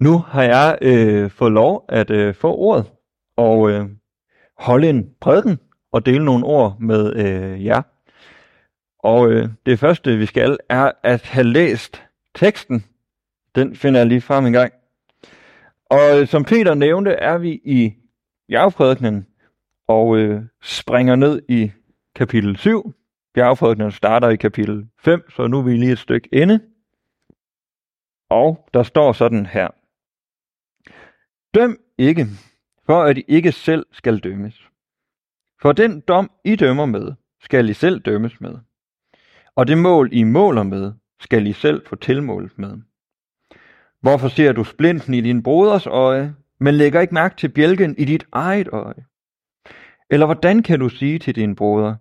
Nu 0.00 0.18
har 0.18 0.42
jeg 0.42 0.78
øh, 0.82 1.30
fået 1.30 1.52
lov 1.52 1.84
at 1.88 2.10
øh, 2.10 2.34
få 2.34 2.54
ordet 2.54 2.92
og 3.36 3.70
øh, 3.70 3.88
holde 4.58 4.90
en 4.90 5.10
prædiken 5.20 5.58
og 5.92 6.06
dele 6.06 6.24
nogle 6.24 6.46
ord 6.46 6.76
med 6.80 7.16
øh, 7.16 7.64
jer. 7.64 7.82
Og 8.98 9.30
øh, 9.30 9.48
det 9.66 9.78
første, 9.78 10.16
vi 10.16 10.26
skal, 10.26 10.58
er 10.68 10.92
at 11.02 11.22
have 11.22 11.46
læst 11.46 12.04
teksten. 12.34 12.84
Den 13.54 13.76
finder 13.76 14.00
jeg 14.00 14.06
lige 14.06 14.20
frem 14.20 14.46
en 14.46 14.52
gang. 14.52 14.72
Og 15.90 16.20
øh, 16.20 16.26
som 16.26 16.44
Peter 16.44 16.74
nævnte, 16.74 17.10
er 17.10 17.38
vi 17.38 17.50
i 17.64 17.94
bjergprædikenen 18.48 19.26
og 19.88 20.16
øh, 20.16 20.42
springer 20.62 21.16
ned 21.16 21.42
i 21.48 21.72
kapitel 22.14 22.56
7. 22.56 22.94
Bjergprædikenen 23.34 23.92
starter 23.92 24.28
i 24.28 24.36
kapitel 24.36 24.88
5, 24.98 25.30
så 25.30 25.46
nu 25.46 25.58
er 25.58 25.62
vi 25.62 25.76
lige 25.76 25.92
et 25.92 25.98
stykke 25.98 26.28
inde. 26.32 26.60
Og 28.30 28.68
der 28.74 28.82
står 28.82 29.12
sådan 29.12 29.46
her. 29.46 29.68
Døm 31.54 31.78
ikke, 31.98 32.26
for 32.86 33.02
at 33.02 33.18
I 33.18 33.24
ikke 33.28 33.52
selv 33.52 33.86
skal 33.92 34.18
dømmes. 34.18 34.68
For 35.62 35.72
den 35.72 36.00
dom, 36.00 36.30
I 36.44 36.56
dømmer 36.56 36.86
med, 36.86 37.12
skal 37.40 37.68
I 37.68 37.72
selv 37.72 38.00
dømmes 38.00 38.40
med. 38.40 38.58
Og 39.54 39.66
det 39.66 39.78
mål, 39.78 40.08
I 40.12 40.22
måler 40.22 40.62
med, 40.62 40.92
skal 41.20 41.46
I 41.46 41.52
selv 41.52 41.86
få 41.86 41.96
tilmålet 41.96 42.58
med. 42.58 42.78
Hvorfor 44.00 44.28
ser 44.28 44.52
du 44.52 44.64
splinten 44.64 45.14
i 45.14 45.20
din 45.20 45.42
broders 45.42 45.86
øje, 45.86 46.34
men 46.60 46.74
lægger 46.74 47.00
ikke 47.00 47.14
mærke 47.14 47.36
til 47.36 47.48
bjælken 47.48 47.98
i 47.98 48.04
dit 48.04 48.26
eget 48.32 48.68
øje? 48.68 49.04
Eller 50.10 50.26
hvordan 50.26 50.62
kan 50.62 50.80
du 50.80 50.88
sige 50.88 51.18
til 51.18 51.34
din 51.34 51.56
broder, 51.56 51.94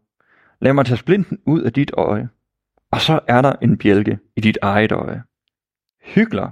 lad 0.61 0.73
mig 0.73 0.85
tage 0.85 0.97
splinten 0.97 1.39
ud 1.45 1.61
af 1.61 1.73
dit 1.73 1.91
øje, 1.93 2.29
og 2.91 3.01
så 3.01 3.19
er 3.27 3.41
der 3.41 3.55
en 3.61 3.77
bjælke 3.77 4.19
i 4.35 4.41
dit 4.41 4.57
eget 4.61 4.91
øje? 4.91 5.23
Hygler, 6.03 6.49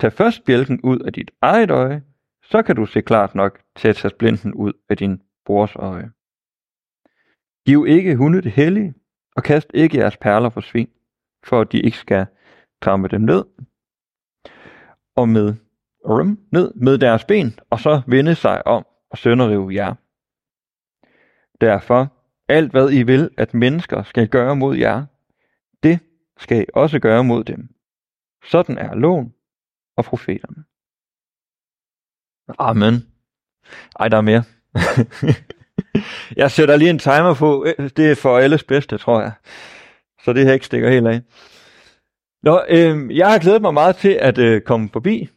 tag 0.00 0.12
først 0.12 0.44
bjælken 0.44 0.80
ud 0.80 0.98
af 0.98 1.12
dit 1.12 1.30
eget 1.42 1.70
øje, 1.70 2.02
så 2.50 2.62
kan 2.62 2.76
du 2.76 2.86
se 2.86 3.02
klart 3.02 3.34
nok 3.34 3.62
til 3.76 3.88
at 3.88 3.96
tage 3.96 4.10
splinten 4.10 4.54
ud 4.54 4.72
af 4.88 4.96
din 4.96 5.22
brors 5.44 5.76
øje. 5.76 6.10
Giv 7.66 7.86
ikke 7.88 8.16
hunde 8.16 8.42
det 8.42 8.52
hellige, 8.52 8.94
og 9.36 9.42
kast 9.42 9.70
ikke 9.74 9.98
jeres 9.98 10.16
perler 10.16 10.50
for 10.50 10.60
svin, 10.60 10.90
for 11.44 11.60
at 11.60 11.72
de 11.72 11.80
ikke 11.80 11.96
skal 11.96 12.26
trampe 12.82 13.08
dem 13.08 13.20
ned, 13.20 13.44
og 15.16 15.28
med 15.28 15.54
rum, 16.08 16.38
ned 16.52 16.74
med 16.74 16.98
deres 16.98 17.24
ben, 17.24 17.58
og 17.70 17.80
så 17.80 18.02
vende 18.06 18.34
sig 18.34 18.66
om 18.66 18.86
og 19.10 19.18
sønderrive 19.18 19.74
jer. 19.74 19.94
Derfor, 21.60 22.12
alt 22.48 22.70
hvad 22.70 22.90
I 22.90 23.02
vil, 23.02 23.30
at 23.38 23.54
mennesker 23.54 24.02
skal 24.02 24.28
gøre 24.28 24.56
mod 24.56 24.76
jer, 24.76 25.06
det 25.82 26.00
skal 26.36 26.62
I 26.62 26.66
også 26.74 26.98
gøre 26.98 27.24
mod 27.24 27.44
dem. 27.44 27.68
Sådan 28.44 28.78
er 28.78 28.94
loven 28.94 29.34
og 29.96 30.04
profeterne. 30.04 30.64
Amen. 32.58 33.06
Ej, 34.00 34.08
der 34.08 34.16
er 34.16 34.20
mere. 34.20 34.42
jeg 36.36 36.50
sætter 36.50 36.76
lige 36.76 36.90
en 36.90 36.98
timer 36.98 37.34
på. 37.34 37.66
Øh, 37.66 37.90
det 37.96 38.10
er 38.10 38.14
for 38.14 38.38
alles 38.38 38.64
bedste, 38.64 38.98
tror 38.98 39.20
jeg. 39.20 39.32
Så 40.24 40.32
det 40.32 40.46
her 40.46 40.52
ikke 40.52 40.66
stikker 40.66 40.90
helt 40.90 41.06
af. 41.06 41.20
Nå, 42.42 42.60
øh, 42.68 43.16
jeg 43.16 43.30
har 43.30 43.38
glædet 43.38 43.62
mig 43.62 43.74
meget 43.74 43.96
til 43.96 44.18
at 44.20 44.38
øh, 44.38 44.60
komme 44.60 44.88
forbi 44.92 45.28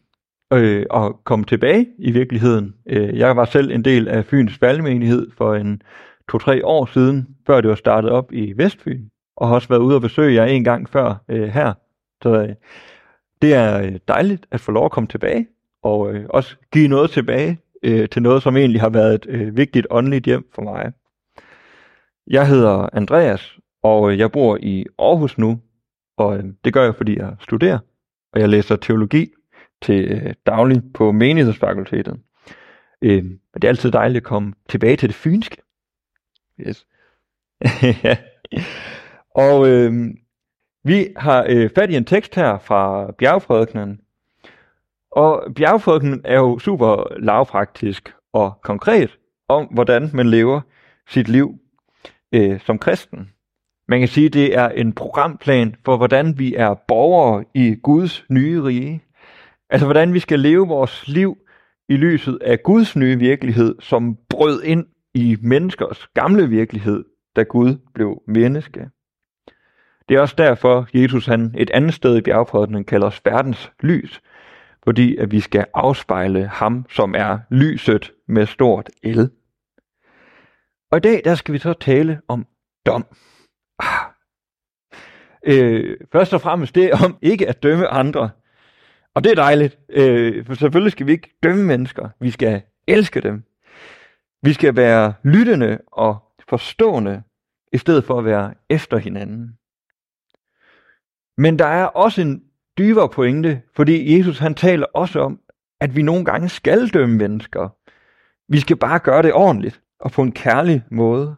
øh, 0.53 0.85
og 0.89 1.19
komme 1.23 1.45
tilbage 1.45 1.87
i 1.99 2.11
virkeligheden. 2.11 2.75
Øh, 2.85 3.17
jeg 3.17 3.35
var 3.35 3.45
selv 3.45 3.71
en 3.71 3.85
del 3.85 4.07
af 4.07 4.25
Fyns 4.25 4.61
valgmenighed 4.61 5.27
for 5.37 5.55
en 5.55 5.81
to-tre 6.29 6.65
år 6.65 6.85
siden, 6.85 7.27
før 7.47 7.61
det 7.61 7.69
var 7.69 7.75
startet 7.75 8.11
op 8.11 8.33
i 8.33 8.53
Vestfyn, 8.57 9.07
og 9.37 9.47
har 9.47 9.55
også 9.55 9.67
været 9.67 9.79
ude 9.79 9.95
og 9.95 10.01
besøge 10.01 10.33
jer 10.33 10.45
en 10.45 10.63
gang 10.63 10.89
før 10.89 11.15
øh, 11.29 11.47
her. 11.47 11.73
Så 12.23 12.29
øh, 12.29 12.55
det 13.41 13.53
er 13.53 13.81
øh, 13.81 13.99
dejligt 14.07 14.45
at 14.51 14.59
få 14.59 14.71
lov 14.71 14.85
at 14.85 14.91
komme 14.91 15.07
tilbage, 15.07 15.47
og 15.83 16.13
øh, 16.13 16.25
også 16.29 16.55
give 16.73 16.87
noget 16.87 17.11
tilbage 17.11 17.59
øh, 17.83 18.09
til 18.09 18.21
noget, 18.21 18.43
som 18.43 18.57
egentlig 18.57 18.81
har 18.81 18.89
været 18.89 19.15
et 19.15 19.25
øh, 19.29 19.57
vigtigt 19.57 19.87
åndeligt 19.89 20.25
hjem 20.25 20.49
for 20.55 20.61
mig. 20.61 20.91
Jeg 22.27 22.47
hedder 22.47 22.89
Andreas, 22.93 23.57
og 23.83 24.11
øh, 24.11 24.19
jeg 24.19 24.31
bor 24.31 24.57
i 24.61 24.85
Aarhus 24.99 25.37
nu, 25.37 25.59
og 26.17 26.37
øh, 26.37 26.43
det 26.65 26.73
gør 26.73 26.83
jeg, 26.83 26.95
fordi 26.95 27.19
jeg 27.19 27.35
studerer, 27.39 27.79
og 28.33 28.39
jeg 28.39 28.49
læser 28.49 28.75
teologi 28.75 29.31
til 29.81 30.11
øh, 30.11 30.33
daglig 30.45 30.81
på 30.93 31.11
menighedsfakultetet. 31.11 32.19
Øh, 33.01 33.25
og 33.53 33.61
det 33.61 33.67
er 33.67 33.69
altid 33.69 33.91
dejligt 33.91 34.17
at 34.17 34.23
komme 34.23 34.53
tilbage 34.69 34.95
til 34.95 35.09
det 35.09 35.15
fynske. 35.15 35.57
Yes. 36.59 36.87
og 39.45 39.67
øh, 39.67 39.93
vi 40.83 41.07
har 41.17 41.45
øh, 41.49 41.69
fat 41.75 41.91
i 41.91 41.95
en 41.95 42.05
tekst 42.05 42.35
her 42.35 42.57
fra 42.57 43.11
bjergprædikenen, 43.11 44.01
og 45.17 45.53
bjergfolken 45.55 46.21
er 46.23 46.35
jo 46.35 46.59
super 46.59 47.19
lavpraktisk 47.19 48.13
og 48.33 48.53
konkret 48.63 49.17
om, 49.49 49.65
hvordan 49.65 50.09
man 50.13 50.27
lever 50.27 50.61
sit 51.07 51.27
liv 51.27 51.55
øh, 52.33 52.59
som 52.59 52.79
kristen. 52.79 53.29
Man 53.87 53.99
kan 53.99 54.07
sige, 54.07 54.29
det 54.29 54.57
er 54.57 54.69
en 54.69 54.93
programplan 54.93 55.75
for, 55.85 55.97
hvordan 55.97 56.39
vi 56.39 56.55
er 56.55 56.73
borgere 56.87 57.45
i 57.53 57.75
Guds 57.83 58.25
nye 58.29 58.63
rige. 58.63 59.03
Altså, 59.69 59.85
hvordan 59.85 60.13
vi 60.13 60.19
skal 60.19 60.39
leve 60.39 60.67
vores 60.67 61.07
liv 61.07 61.37
i 61.89 61.95
lyset 61.95 62.39
af 62.41 62.63
Guds 62.63 62.95
nye 62.95 63.19
virkelighed, 63.19 63.75
som 63.79 64.17
brød 64.29 64.63
ind 64.63 64.85
i 65.13 65.37
menneskers 65.41 66.07
gamle 66.13 66.49
virkelighed, 66.49 67.05
da 67.35 67.43
Gud 67.43 67.77
blev 67.93 68.21
menneske. 68.27 68.89
Det 70.09 70.17
er 70.17 70.21
også 70.21 70.35
derfor, 70.37 70.87
Jesus 70.93 71.25
han 71.25 71.55
et 71.57 71.69
andet 71.69 71.93
sted 71.93 72.17
i 72.17 72.21
bjergprædikenen 72.21 72.83
kalder 72.83 73.07
os 73.07 73.21
verdens 73.25 73.71
lys, 73.79 74.21
fordi 74.87 75.17
at 75.17 75.31
vi 75.31 75.39
skal 75.39 75.65
afspejle 75.73 76.47
ham, 76.47 76.85
som 76.89 77.15
er 77.15 77.39
lyset 77.49 78.11
med 78.27 78.45
stort 78.45 78.89
el. 79.03 79.31
Og 80.91 80.97
i 80.97 81.01
dag, 81.01 81.21
der 81.25 81.35
skal 81.35 81.53
vi 81.53 81.59
så 81.59 81.73
tale 81.73 82.21
om 82.27 82.47
dom. 82.85 83.05
Ah. 83.79 84.11
Øh, 85.45 85.97
først 86.11 86.33
og 86.33 86.41
fremmest 86.41 86.75
det 86.75 86.91
om 87.05 87.17
ikke 87.21 87.49
at 87.49 87.63
dømme 87.63 87.87
andre. 87.87 88.29
Og 89.15 89.23
det 89.23 89.31
er 89.31 89.35
dejligt, 89.35 89.79
øh, 89.89 90.45
for 90.45 90.53
selvfølgelig 90.53 90.91
skal 90.91 91.07
vi 91.07 91.11
ikke 91.11 91.37
dømme 91.43 91.65
mennesker. 91.65 92.09
Vi 92.19 92.31
skal 92.31 92.61
elske 92.87 93.21
dem. 93.21 93.43
Vi 94.43 94.53
skal 94.53 94.75
være 94.75 95.13
lyttende 95.23 95.79
og 95.91 96.17
forstående, 96.49 97.23
i 97.73 97.77
stedet 97.77 98.03
for 98.03 98.19
at 98.19 98.25
være 98.25 98.53
efter 98.69 98.97
hinanden. 98.97 99.57
Men 101.37 101.59
der 101.59 101.65
er 101.65 101.85
også 101.85 102.21
en 102.21 102.46
dybere 102.77 103.09
pointe, 103.09 103.61
fordi 103.75 104.17
Jesus 104.17 104.39
han 104.39 104.55
taler 104.55 104.85
også 104.93 105.19
om, 105.19 105.39
at 105.81 105.95
vi 105.95 106.01
nogle 106.01 106.25
gange 106.25 106.49
skal 106.49 106.87
dømme 106.87 107.15
mennesker. 107.15 107.69
Vi 108.51 108.59
skal 108.59 108.75
bare 108.75 108.99
gøre 108.99 109.21
det 109.21 109.33
ordentligt 109.33 109.81
og 109.99 110.11
på 110.11 110.21
en 110.21 110.31
kærlig 110.31 110.83
måde. 110.91 111.35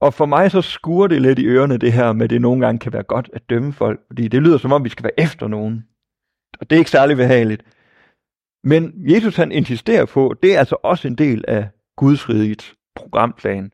Og 0.00 0.14
for 0.14 0.26
mig 0.26 0.50
så 0.50 0.62
skuer 0.62 1.06
det 1.06 1.22
lidt 1.22 1.38
i 1.38 1.46
ørerne 1.46 1.78
det 1.78 1.92
her 1.92 2.12
med, 2.12 2.24
at 2.24 2.30
det 2.30 2.40
nogle 2.40 2.66
gange 2.66 2.78
kan 2.78 2.92
være 2.92 3.02
godt 3.02 3.30
at 3.32 3.50
dømme 3.50 3.72
folk, 3.72 4.00
fordi 4.06 4.28
det 4.28 4.42
lyder 4.42 4.58
som 4.58 4.72
om, 4.72 4.84
vi 4.84 4.88
skal 4.88 5.04
være 5.04 5.20
efter 5.20 5.48
nogen. 5.48 5.84
Og 6.60 6.70
det 6.70 6.76
er 6.76 6.78
ikke 6.78 6.90
særlig 6.90 7.16
behageligt. 7.16 7.62
Men 8.64 8.92
Jesus 8.96 9.36
han 9.36 9.52
insisterer 9.52 10.04
på, 10.04 10.34
det 10.42 10.54
er 10.54 10.58
altså 10.58 10.76
også 10.82 11.08
en 11.08 11.14
del 11.14 11.44
af 11.48 11.68
Guds 11.96 12.28
rigets 12.28 12.74
programplan. 12.96 13.72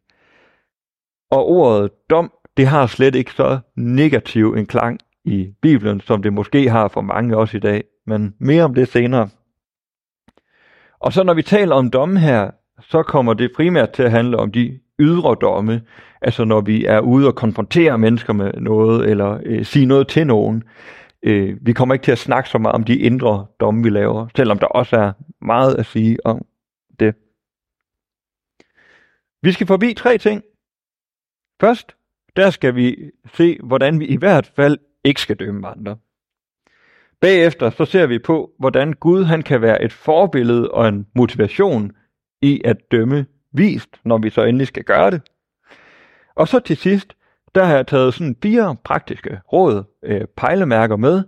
Og 1.31 1.49
ordet 1.49 1.91
dom, 2.11 2.33
det 2.57 2.67
har 2.67 2.87
slet 2.87 3.15
ikke 3.15 3.33
så 3.33 3.59
negativ 3.77 4.55
en 4.55 4.67
klang 4.67 5.01
i 5.25 5.53
Bibelen, 5.63 6.01
som 6.01 6.23
det 6.23 6.33
måske 6.33 6.71
har 6.71 6.89
for 6.89 7.01
mange 7.01 7.37
også 7.37 7.57
i 7.57 7.61
dag. 7.61 7.85
Men 8.07 8.35
mere 8.39 8.65
om 8.65 8.75
det 8.75 8.89
senere. 8.89 9.29
Og 11.01 11.13
så 11.13 11.23
når 11.23 11.35
vi 11.35 11.43
taler 11.43 11.75
om 11.75 11.91
domme 11.91 12.19
her, 12.19 12.51
så 12.81 13.03
kommer 13.03 13.35
det 13.35 13.53
primært 13.57 13.91
til 13.91 14.03
at 14.03 14.11
handle 14.11 14.37
om 14.37 14.53
de 14.53 14.81
ydre 14.99 15.37
domme, 15.41 15.83
altså 16.21 16.45
når 16.45 16.61
vi 16.61 16.85
er 16.85 17.01
ude 17.01 17.27
og 17.27 17.35
konfrontere 17.35 17.99
mennesker 17.99 18.33
med 18.33 18.53
noget, 18.53 19.11
eller 19.11 19.41
øh, 19.45 19.65
sige 19.65 19.87
noget 19.87 20.09
til 20.09 20.27
nogen. 20.27 20.65
Øh, 21.23 21.57
vi 21.61 21.73
kommer 21.73 21.95
ikke 21.95 22.05
til 22.05 22.13
at 22.13 22.19
snakke 22.19 22.49
så 22.49 22.59
meget 22.59 22.75
om 22.75 22.85
de 22.85 22.97
indre 22.97 23.47
domme, 23.61 23.83
vi 23.83 23.91
laver, 23.91 24.27
selvom 24.37 24.59
der 24.59 24.67
også 24.67 24.97
er 24.97 25.13
meget 25.45 25.75
at 25.75 25.87
sige 25.87 26.27
om 26.27 26.47
det. 27.01 27.15
Vi 29.43 29.53
skal 29.53 29.67
forbi 29.67 29.95
tre 29.95 30.19
ting. 30.19 30.43
Først, 31.61 31.97
der 32.37 32.51
skal 32.51 32.75
vi 32.75 33.11
se, 33.35 33.59
hvordan 33.63 34.01
vi 34.01 34.07
i 34.07 34.17
hvert 34.17 34.53
fald 34.57 34.79
ikke 35.05 35.21
skal 35.21 35.37
dømme 35.37 35.69
andre. 35.69 35.97
Bagefter 37.21 37.71
så 37.71 37.85
ser 37.85 38.07
vi 38.07 38.19
på, 38.19 38.51
hvordan 38.59 38.93
Gud 38.93 39.25
han 39.25 39.43
kan 39.43 39.63
være 39.63 39.83
et 39.83 39.93
forbillede 39.93 40.71
og 40.71 40.89
en 40.89 41.07
motivation 41.15 41.93
i 42.43 42.63
at 42.65 42.77
dømme 42.91 43.27
vist, 43.53 44.01
når 44.05 44.19
vi 44.19 44.31
så 44.31 44.45
endelig 44.45 44.67
skal 44.67 44.85
gøre 44.85 45.11
det. 45.11 45.23
Og 46.35 46.49
så 46.49 46.61
til 46.61 46.77
sidst, 46.77 47.17
der 47.55 47.65
har 47.65 47.77
jeg 47.77 47.87
taget 47.87 48.15
sådan 48.15 48.37
fire 48.43 48.77
praktiske 48.85 49.41
råd, 49.53 49.85
øh, 50.05 50.25
pejlemærker 50.37 50.97
med, 50.97 51.23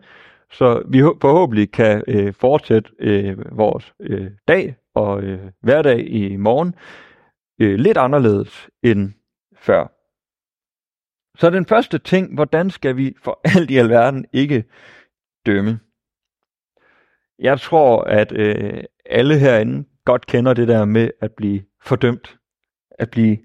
så 0.51 0.83
vi 0.89 1.01
forhåbentlig 1.01 1.73
kan 1.73 2.03
øh, 2.09 2.35
fortsætte 2.35 2.91
øh, 2.99 3.59
vores 3.59 3.95
øh, 4.01 4.31
dag 4.49 4.77
og 4.95 5.23
øh, 5.23 5.41
hverdag 5.61 6.09
i 6.09 6.37
morgen 6.37 6.75
øh, 7.61 7.75
lidt 7.75 7.97
anderledes 7.97 8.69
end 8.83 9.13
før. 9.57 10.02
Så 11.43 11.51
den 11.51 11.67
første 11.67 11.99
ting, 11.99 12.35
hvordan 12.35 12.71
skal 12.71 12.97
vi 12.97 13.15
for 13.23 13.41
alt 13.57 13.71
i 13.71 13.77
alverden 13.77 14.25
ikke 14.33 14.65
dømme? 15.47 15.81
jeg 17.39 17.61
tror, 17.61 18.03
at 18.03 18.33
øh, 18.33 18.85
alle 19.07 19.39
herinde 19.39 19.89
godt 20.05 20.27
kender 20.27 20.55
det 20.55 20.69
der 20.69 20.85
med 20.85 21.11
at 21.21 21.33
blive 21.33 21.63
fordømt. 21.81 22.39
At 22.99 23.11
blive 23.11 23.39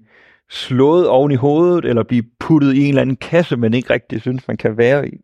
slået 0.48 1.08
oven 1.08 1.30
i 1.30 1.34
hovedet, 1.34 1.84
eller 1.84 2.02
blive 2.02 2.22
puttet 2.40 2.74
i 2.74 2.80
en 2.80 2.88
eller 2.88 3.02
anden 3.02 3.16
kasse, 3.16 3.56
man 3.56 3.74
ikke 3.74 3.92
rigtig 3.92 4.20
synes, 4.20 4.48
man 4.48 4.56
kan 4.56 4.76
være 4.76 5.08
i. 5.08 5.16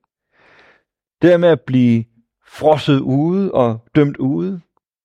Det 1.23 1.31
der 1.31 1.37
med 1.37 1.49
at 1.49 1.61
blive 1.61 2.05
frosset 2.47 3.01
ude 3.01 3.53
og 3.53 3.85
dømt 3.95 4.17
ude, 4.17 4.61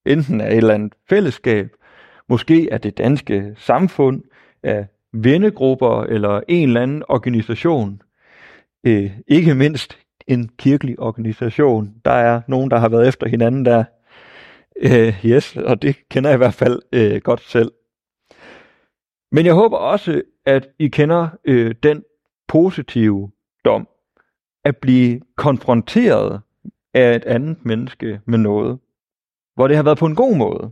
enten 0.06 0.42
af 0.42 0.52
et 0.52 0.58
eller 0.58 0.74
andet 0.74 0.94
fællesskab, 1.10 1.70
måske 2.30 2.70
af 2.72 2.82
det 2.82 2.98
danske 2.98 3.54
samfund, 3.58 4.24
af 4.64 4.88
vennegrupper 5.14 6.04
eller 6.04 6.42
en 6.48 6.68
eller 6.68 6.82
anden 6.82 7.04
organisation. 7.10 8.02
Øh, 8.84 9.12
ikke 9.28 9.56
mindst 9.56 9.98
en 10.28 10.50
kirkelig 10.58 11.00
organisation. 11.00 11.94
Der 12.06 12.12
er 12.12 12.42
nogen, 12.48 12.72
der 12.72 12.78
har 12.78 12.90
været 12.90 13.08
efter 13.08 13.28
hinanden 13.28 13.66
der. 13.66 13.84
Øh, 14.82 15.26
yes, 15.26 15.58
og 15.58 15.82
det 15.82 15.96
kender 16.10 16.30
jeg 16.30 16.38
i 16.38 16.44
hvert 16.44 16.54
fald 16.54 16.82
øh, 16.94 17.22
godt 17.22 17.42
selv. 17.42 17.72
Men 19.32 19.46
jeg 19.46 19.54
håber 19.54 19.78
også, 19.78 20.22
at 20.46 20.70
I 20.80 20.88
kender 20.88 21.28
øh, 21.46 21.76
den 21.84 22.04
positive 22.48 23.32
dom, 23.66 23.88
at 24.66 24.78
blive 24.78 25.22
konfronteret 25.38 26.42
af 26.94 27.16
et 27.16 27.26
andet 27.26 27.66
menneske 27.66 28.22
med 28.26 28.38
noget, 28.38 28.80
hvor 29.56 29.68
det 29.68 29.76
har 29.76 29.84
været 29.84 29.98
på 29.98 30.06
en 30.06 30.16
god 30.16 30.36
måde. 30.36 30.72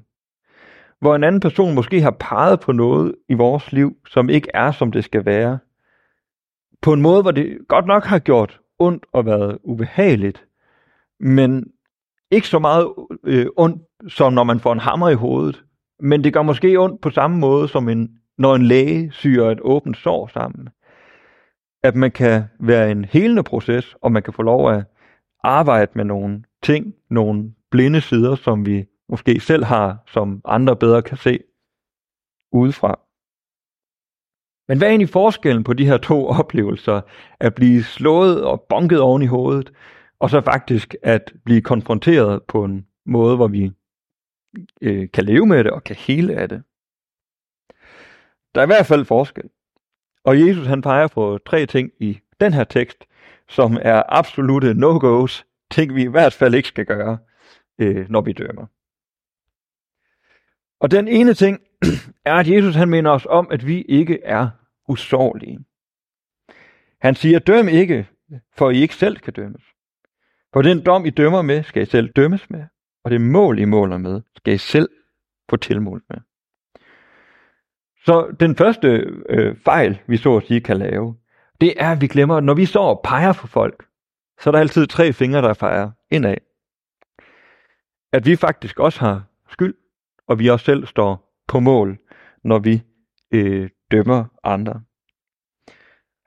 Hvor 0.99 1.15
en 1.15 1.23
anden 1.23 1.41
person 1.41 1.75
måske 1.75 2.01
har 2.01 2.15
peget 2.19 2.59
på 2.59 2.71
noget 2.71 3.15
i 3.29 3.33
vores 3.33 3.71
liv, 3.71 3.97
som 4.07 4.29
ikke 4.29 4.49
er, 4.53 4.71
som 4.71 4.91
det 4.91 5.03
skal 5.03 5.25
være. 5.25 5.59
På 6.81 6.93
en 6.93 7.01
måde, 7.01 7.21
hvor 7.21 7.31
det 7.31 7.57
godt 7.67 7.85
nok 7.85 8.03
har 8.03 8.19
gjort 8.19 8.59
ondt 8.79 9.05
og 9.13 9.25
været 9.25 9.57
ubehageligt, 9.63 10.45
men 11.19 11.65
ikke 12.31 12.47
så 12.47 12.59
meget 12.59 12.93
øh, 13.23 13.45
ondt, 13.57 13.81
som 14.07 14.33
når 14.33 14.43
man 14.43 14.59
får 14.59 14.73
en 14.73 14.79
hammer 14.79 15.09
i 15.09 15.13
hovedet. 15.13 15.63
Men 15.99 16.23
det 16.23 16.33
gør 16.33 16.41
måske 16.41 16.79
ondt 16.79 17.01
på 17.01 17.09
samme 17.09 17.37
måde, 17.37 17.67
som 17.67 17.89
en, 17.89 18.09
når 18.37 18.55
en 18.55 18.63
læge 18.63 19.11
syr 19.11 19.43
et 19.43 19.59
åbent 19.61 19.97
sår 19.97 20.27
sammen. 20.27 20.69
At 21.83 21.95
man 21.95 22.11
kan 22.11 22.43
være 22.59 22.91
en 22.91 23.05
helende 23.05 23.43
proces, 23.43 23.95
og 24.01 24.11
man 24.11 24.23
kan 24.23 24.33
få 24.33 24.41
lov 24.41 24.71
at 24.71 24.85
arbejde 25.43 25.91
med 25.95 26.05
nogle 26.05 26.43
ting, 26.63 26.93
nogle 27.09 27.53
blinde 27.71 28.01
sider, 28.01 28.35
som 28.35 28.65
vi 28.65 28.85
måske 29.09 29.39
selv 29.39 29.63
har, 29.63 30.03
som 30.07 30.41
andre 30.45 30.75
bedre 30.75 31.01
kan 31.01 31.17
se 31.17 31.39
udefra. 32.51 32.99
Men 34.67 34.77
hvad 34.77 34.87
er 34.87 34.91
egentlig 34.91 35.09
forskellen 35.09 35.63
på 35.63 35.73
de 35.73 35.85
her 35.85 35.97
to 35.97 36.27
oplevelser? 36.39 37.01
At 37.39 37.55
blive 37.55 37.83
slået 37.83 38.43
og 38.43 38.65
bonket 38.69 38.99
oven 38.99 39.21
i 39.21 39.25
hovedet, 39.25 39.73
og 40.19 40.29
så 40.29 40.41
faktisk 40.41 40.95
at 41.03 41.33
blive 41.45 41.61
konfronteret 41.61 42.43
på 42.43 42.63
en 42.63 42.87
måde, 43.05 43.35
hvor 43.35 43.47
vi 43.47 43.71
øh, 44.81 45.09
kan 45.13 45.23
leve 45.23 45.45
med 45.45 45.63
det 45.63 45.71
og 45.71 45.83
kan 45.83 45.95
hele 45.95 46.35
af 46.35 46.49
det. 46.49 46.63
Der 48.55 48.61
er 48.61 48.65
i 48.65 48.73
hvert 48.73 48.85
fald 48.85 49.05
forskel. 49.05 49.49
Og 50.23 50.47
Jesus 50.47 50.67
han 50.67 50.81
peger 50.81 51.07
på 51.07 51.39
tre 51.45 51.65
ting 51.65 51.91
i 51.99 52.19
den 52.39 52.53
her 52.53 52.63
tekst, 52.63 53.05
som 53.49 53.77
er 53.81 54.03
absolute 54.07 54.71
no-go's, 54.71 55.43
ting 55.71 55.95
vi 55.95 56.03
i 56.03 56.07
hvert 56.07 56.33
fald 56.33 56.53
ikke 56.53 56.67
skal 56.67 56.85
gøre, 56.85 57.17
øh, 57.79 58.09
når 58.09 58.21
vi 58.21 58.33
dømmer. 58.33 58.65
Og 60.79 60.91
den 60.91 61.07
ene 61.07 61.33
ting 61.33 61.59
er, 62.25 62.35
at 62.35 62.47
Jesus 62.47 62.75
han 62.75 62.89
minder 62.89 63.11
os 63.11 63.27
om, 63.29 63.47
at 63.51 63.67
vi 63.67 63.81
ikke 63.81 64.23
er 64.23 64.49
usårlige. 64.87 65.59
Han 67.01 67.15
siger, 67.15 67.39
døm 67.39 67.67
ikke, 67.67 68.07
for 68.57 68.69
I 68.69 68.81
ikke 68.81 68.95
selv 68.95 69.17
kan 69.17 69.33
dømmes. 69.33 69.63
For 70.53 70.61
den 70.61 70.85
dom, 70.85 71.05
I 71.05 71.09
dømmer 71.09 71.41
med, 71.41 71.63
skal 71.63 71.83
I 71.83 71.85
selv 71.85 72.09
dømmes 72.09 72.49
med, 72.49 72.65
og 73.03 73.11
det 73.11 73.21
mål, 73.21 73.59
I 73.59 73.65
måler 73.65 73.97
med, 73.97 74.21
skal 74.35 74.53
I 74.53 74.57
selv 74.57 74.89
få 75.49 75.57
tilmålt 75.57 76.03
med. 76.09 76.17
Så 78.05 78.35
den 78.39 78.55
første 78.55 78.87
øh, 79.29 79.55
fejl, 79.55 79.99
vi 80.07 80.17
så 80.17 80.37
at 80.37 80.47
sige 80.47 80.61
kan 80.61 80.77
lave, 80.77 81.15
det 81.61 81.73
er, 81.77 81.91
at 81.91 82.01
vi 82.01 82.07
glemmer, 82.07 82.35
at 82.35 82.43
når 82.43 82.53
vi 82.53 82.65
står 82.65 82.89
og 82.89 83.01
peger 83.03 83.33
for 83.33 83.47
folk, 83.47 83.85
så 84.39 84.49
er 84.49 84.51
der 84.51 84.59
altid 84.59 84.87
tre 84.87 85.13
fingre, 85.13 85.41
der 85.41 85.53
fejrer 85.53 85.91
indad. 86.11 86.35
At 88.13 88.25
vi 88.25 88.35
faktisk 88.35 88.79
også 88.79 88.99
har 88.99 89.23
skyld, 89.49 89.75
og 90.27 90.39
vi 90.39 90.47
også 90.47 90.65
selv 90.65 90.85
står 90.85 91.41
på 91.47 91.59
mål, 91.59 91.97
når 92.43 92.59
vi 92.59 92.81
øh, 93.31 93.69
dømmer 93.91 94.25
andre. 94.43 94.81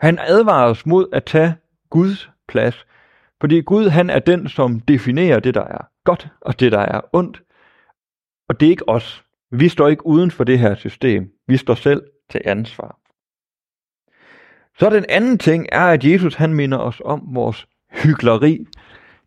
Han 0.01 0.19
advarer 0.19 0.71
os 0.71 0.87
mod 0.87 1.09
at 1.13 1.25
tage 1.25 1.55
Guds 1.91 2.31
plads, 2.49 2.87
fordi 3.41 3.61
Gud 3.61 3.89
han 3.89 4.11
er 4.11 4.19
den, 4.19 4.49
som 4.49 4.81
definerer 4.81 5.41
det, 5.41 5.55
der 5.55 5.65
er 5.65 5.89
godt, 6.05 6.29
og 6.41 6.61
det, 6.61 6.73
der 6.73 6.79
er 6.79 7.01
ondt. 7.13 7.43
Og 8.49 8.61
det 8.61 8.67
er 8.67 8.71
ikke 8.71 8.89
os. 8.89 9.25
Vi 9.51 9.69
står 9.69 9.89
ikke 9.89 10.07
uden 10.07 10.31
for 10.31 10.45
det 10.45 10.59
her 10.59 10.75
system. 10.75 11.31
Vi 11.47 11.57
står 11.57 11.75
selv 11.75 12.03
til 12.31 12.41
ansvar. 12.45 13.01
Så 14.79 14.91
den 14.91 15.05
anden 15.09 15.39
ting 15.39 15.67
er, 15.73 15.87
at 15.87 16.05
Jesus 16.05 16.35
han 16.35 16.55
minder 16.55 16.79
os 16.79 17.03
om 17.05 17.23
vores 17.35 17.67
hyggeleri, 17.91 18.67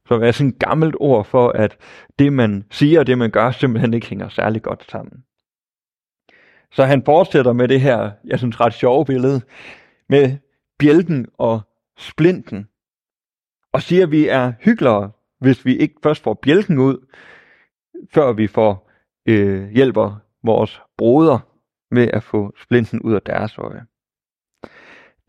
som 0.08 0.24
er 0.24 0.32
sådan 0.32 0.50
et 0.50 0.60
gammelt 0.60 0.96
ord 1.00 1.26
for, 1.26 1.50
at 1.50 1.78
det 2.20 2.34
man 2.34 2.66
siger 2.72 3.00
og 3.00 3.08
det 3.08 3.18
man 3.18 3.32
gør 3.32 3.52
simpelthen 3.52 3.94
ikke 3.94 4.08
hænger 4.08 4.30
særlig 4.30 4.62
godt 4.62 4.92
sammen. 4.92 5.24
Så 6.72 6.84
han 6.84 7.06
fortsætter 7.06 7.54
med 7.54 7.68
det 7.68 7.82
her, 7.82 8.12
jeg 8.26 8.40
synes 8.40 8.60
ret 8.60 8.74
sjove 8.74 9.06
billede, 9.06 9.42
med 10.10 10.38
bjælken 10.80 11.28
og 11.38 11.62
splinten. 11.98 12.68
Og 13.72 13.82
siger, 13.82 14.04
at 14.04 14.12
vi 14.12 14.28
er 14.28 14.54
hyggeligere, 14.60 15.12
hvis 15.40 15.66
vi 15.66 15.78
ikke 15.78 15.96
først 16.04 16.24
får 16.24 16.34
bjælken 16.34 16.78
ud, 16.78 17.08
før 18.14 18.34
vi 18.34 18.48
får 18.48 18.92
øh, 19.26 19.70
hjælper 19.70 20.20
vores 20.44 20.82
broder 20.98 21.40
med 21.92 22.10
at 22.14 22.24
få 22.24 22.54
splinten 22.62 23.02
ud 23.02 23.14
af 23.14 23.22
deres 23.22 23.58
øje 23.58 23.86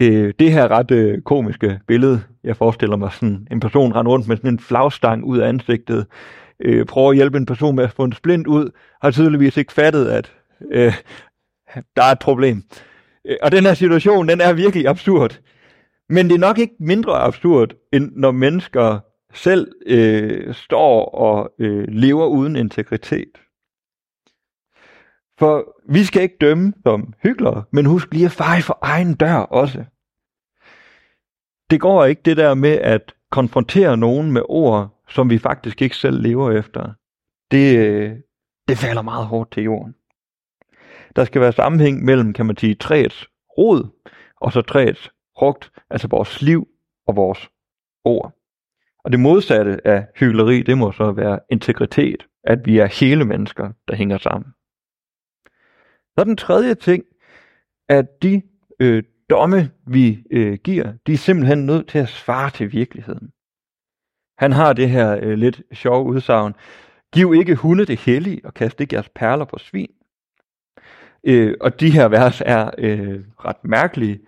det, 0.01 0.39
det 0.39 0.53
her 0.53 0.69
ret 0.71 0.91
øh, 0.91 1.23
komiske 1.23 1.81
billede, 1.89 2.23
jeg 2.45 2.57
forestiller 2.57 2.97
mig 2.97 3.13
sådan 3.13 3.49
en 3.51 3.61
person 3.61 3.95
rende 3.95 4.11
rundt 4.11 4.29
med 4.29 4.37
sådan 4.37 4.51
en 4.51 4.59
flagstang 4.59 5.25
ud 5.25 5.39
af 5.39 5.49
ansigtet, 5.49 6.07
øh, 6.61 6.87
prøver 6.87 7.11
at 7.11 7.17
hjælpe 7.17 7.39
en 7.39 7.47
person 7.47 7.77
med 7.77 7.85
at 7.85 7.93
få 7.93 8.05
en 8.05 8.13
splint 8.13 8.47
ud, 8.47 8.71
har 9.03 9.11
tydeligvis 9.11 9.57
ikke 9.57 9.73
fattet, 9.73 10.09
at 10.09 10.33
øh, 10.71 10.95
der 11.97 12.03
er 12.03 12.13
et 12.13 12.19
problem. 12.19 12.63
Øh, 13.25 13.37
og 13.43 13.53
den 13.53 13.65
her 13.65 13.75
situation, 13.75 14.29
den 14.29 14.41
er 14.41 14.53
virkelig 14.53 14.89
absurd. 14.89 15.41
Men 16.09 16.29
det 16.29 16.35
er 16.35 16.39
nok 16.39 16.59
ikke 16.59 16.75
mindre 16.81 17.19
absurd, 17.19 17.75
end 17.93 18.13
når 18.17 18.31
mennesker 18.31 18.99
selv 19.35 19.73
øh, 19.87 20.55
står 20.55 21.05
og 21.05 21.53
øh, 21.59 21.85
lever 21.89 22.27
uden 22.27 22.57
integritet. 22.57 23.31
For 25.39 25.75
vi 25.93 26.05
skal 26.05 26.23
ikke 26.23 26.37
dømme 26.41 26.73
som 26.87 27.13
hyklere, 27.23 27.65
men 27.73 27.87
husk 27.87 28.13
lige 28.13 28.25
at 28.25 28.33
feje 28.33 28.63
for 28.63 28.79
egen 28.83 29.15
dør 29.15 29.35
også. 29.35 29.85
Det 31.75 31.81
går 31.81 32.05
ikke 32.05 32.23
det 32.25 32.37
der 32.37 32.55
med 32.55 32.71
at 32.71 33.15
konfrontere 33.31 33.97
nogen 33.97 34.33
med 34.33 34.43
ord, 34.49 35.03
som 35.09 35.31
vi 35.31 35.39
faktisk 35.39 35.83
ikke 35.83 35.97
selv 35.97 36.23
lever 36.23 36.51
efter. 36.53 36.93
Det, 37.51 37.79
øh, 37.79 38.17
det 38.69 38.79
falder 38.79 39.03
meget 39.03 39.27
hårdt 39.27 39.53
til 39.53 39.63
jorden. 39.63 39.95
Der 41.17 41.25
skal 41.25 41.41
være 41.41 41.53
sammenhæng 41.53 42.05
mellem, 42.05 42.33
kan 42.33 42.47
man 42.47 42.57
sige, 42.57 42.75
træets 42.75 43.29
rod, 43.59 43.89
og 44.41 44.53
så 44.53 44.63
træets 44.63 45.13
frugt, 45.39 45.73
altså 45.91 46.09
vores 46.09 46.43
liv 46.43 46.69
og 47.07 47.17
vores 47.17 47.51
ord. 48.05 48.33
Og 49.05 49.13
det 49.13 49.21
modsatte 49.21 49.87
af 49.87 50.07
hyggeleri, 50.17 50.63
det 50.63 50.79
må 50.79 50.93
så 50.93 51.13
være 51.13 51.41
integritet, 51.51 52.27
at 52.45 52.59
vi 52.65 52.79
er 52.79 52.87
hele 53.01 53.25
mennesker, 53.25 53.73
der 53.89 53.95
hænger 53.95 54.19
sammen. 54.19 54.53
Så 56.19 56.25
den 56.25 56.37
tredje 56.37 56.75
ting, 56.75 57.05
at 57.89 58.07
de 58.23 58.43
øh, 58.81 59.03
domme, 59.31 59.71
vi 59.87 60.25
øh, 60.31 60.59
giver, 60.65 60.93
de 61.07 61.13
er 61.13 61.17
simpelthen 61.17 61.67
nødt 61.67 61.89
til 61.89 61.99
at 61.99 62.09
svare 62.09 62.51
til 62.51 62.73
virkeligheden. 62.73 63.31
Han 64.39 64.53
har 64.53 64.73
det 64.73 64.91
her 64.91 65.19
øh, 65.23 65.39
lidt 65.39 65.63
sjove 65.73 66.05
udsagn. 66.05 66.55
Giv 67.13 67.35
ikke 67.35 67.55
hunde 67.55 67.85
det 67.85 68.01
hellige, 68.01 68.41
og 68.45 68.55
kast 68.55 68.81
ikke 68.81 68.95
jeres 68.95 69.09
perler 69.09 69.45
på 69.45 69.59
svin. 69.59 69.91
Øh, 71.25 71.55
og 71.61 71.81
de 71.81 71.91
her 71.91 72.09
vers 72.09 72.43
er 72.47 72.71
øh, 72.79 73.21
ret 73.45 73.65
mærkelige, 73.65 74.21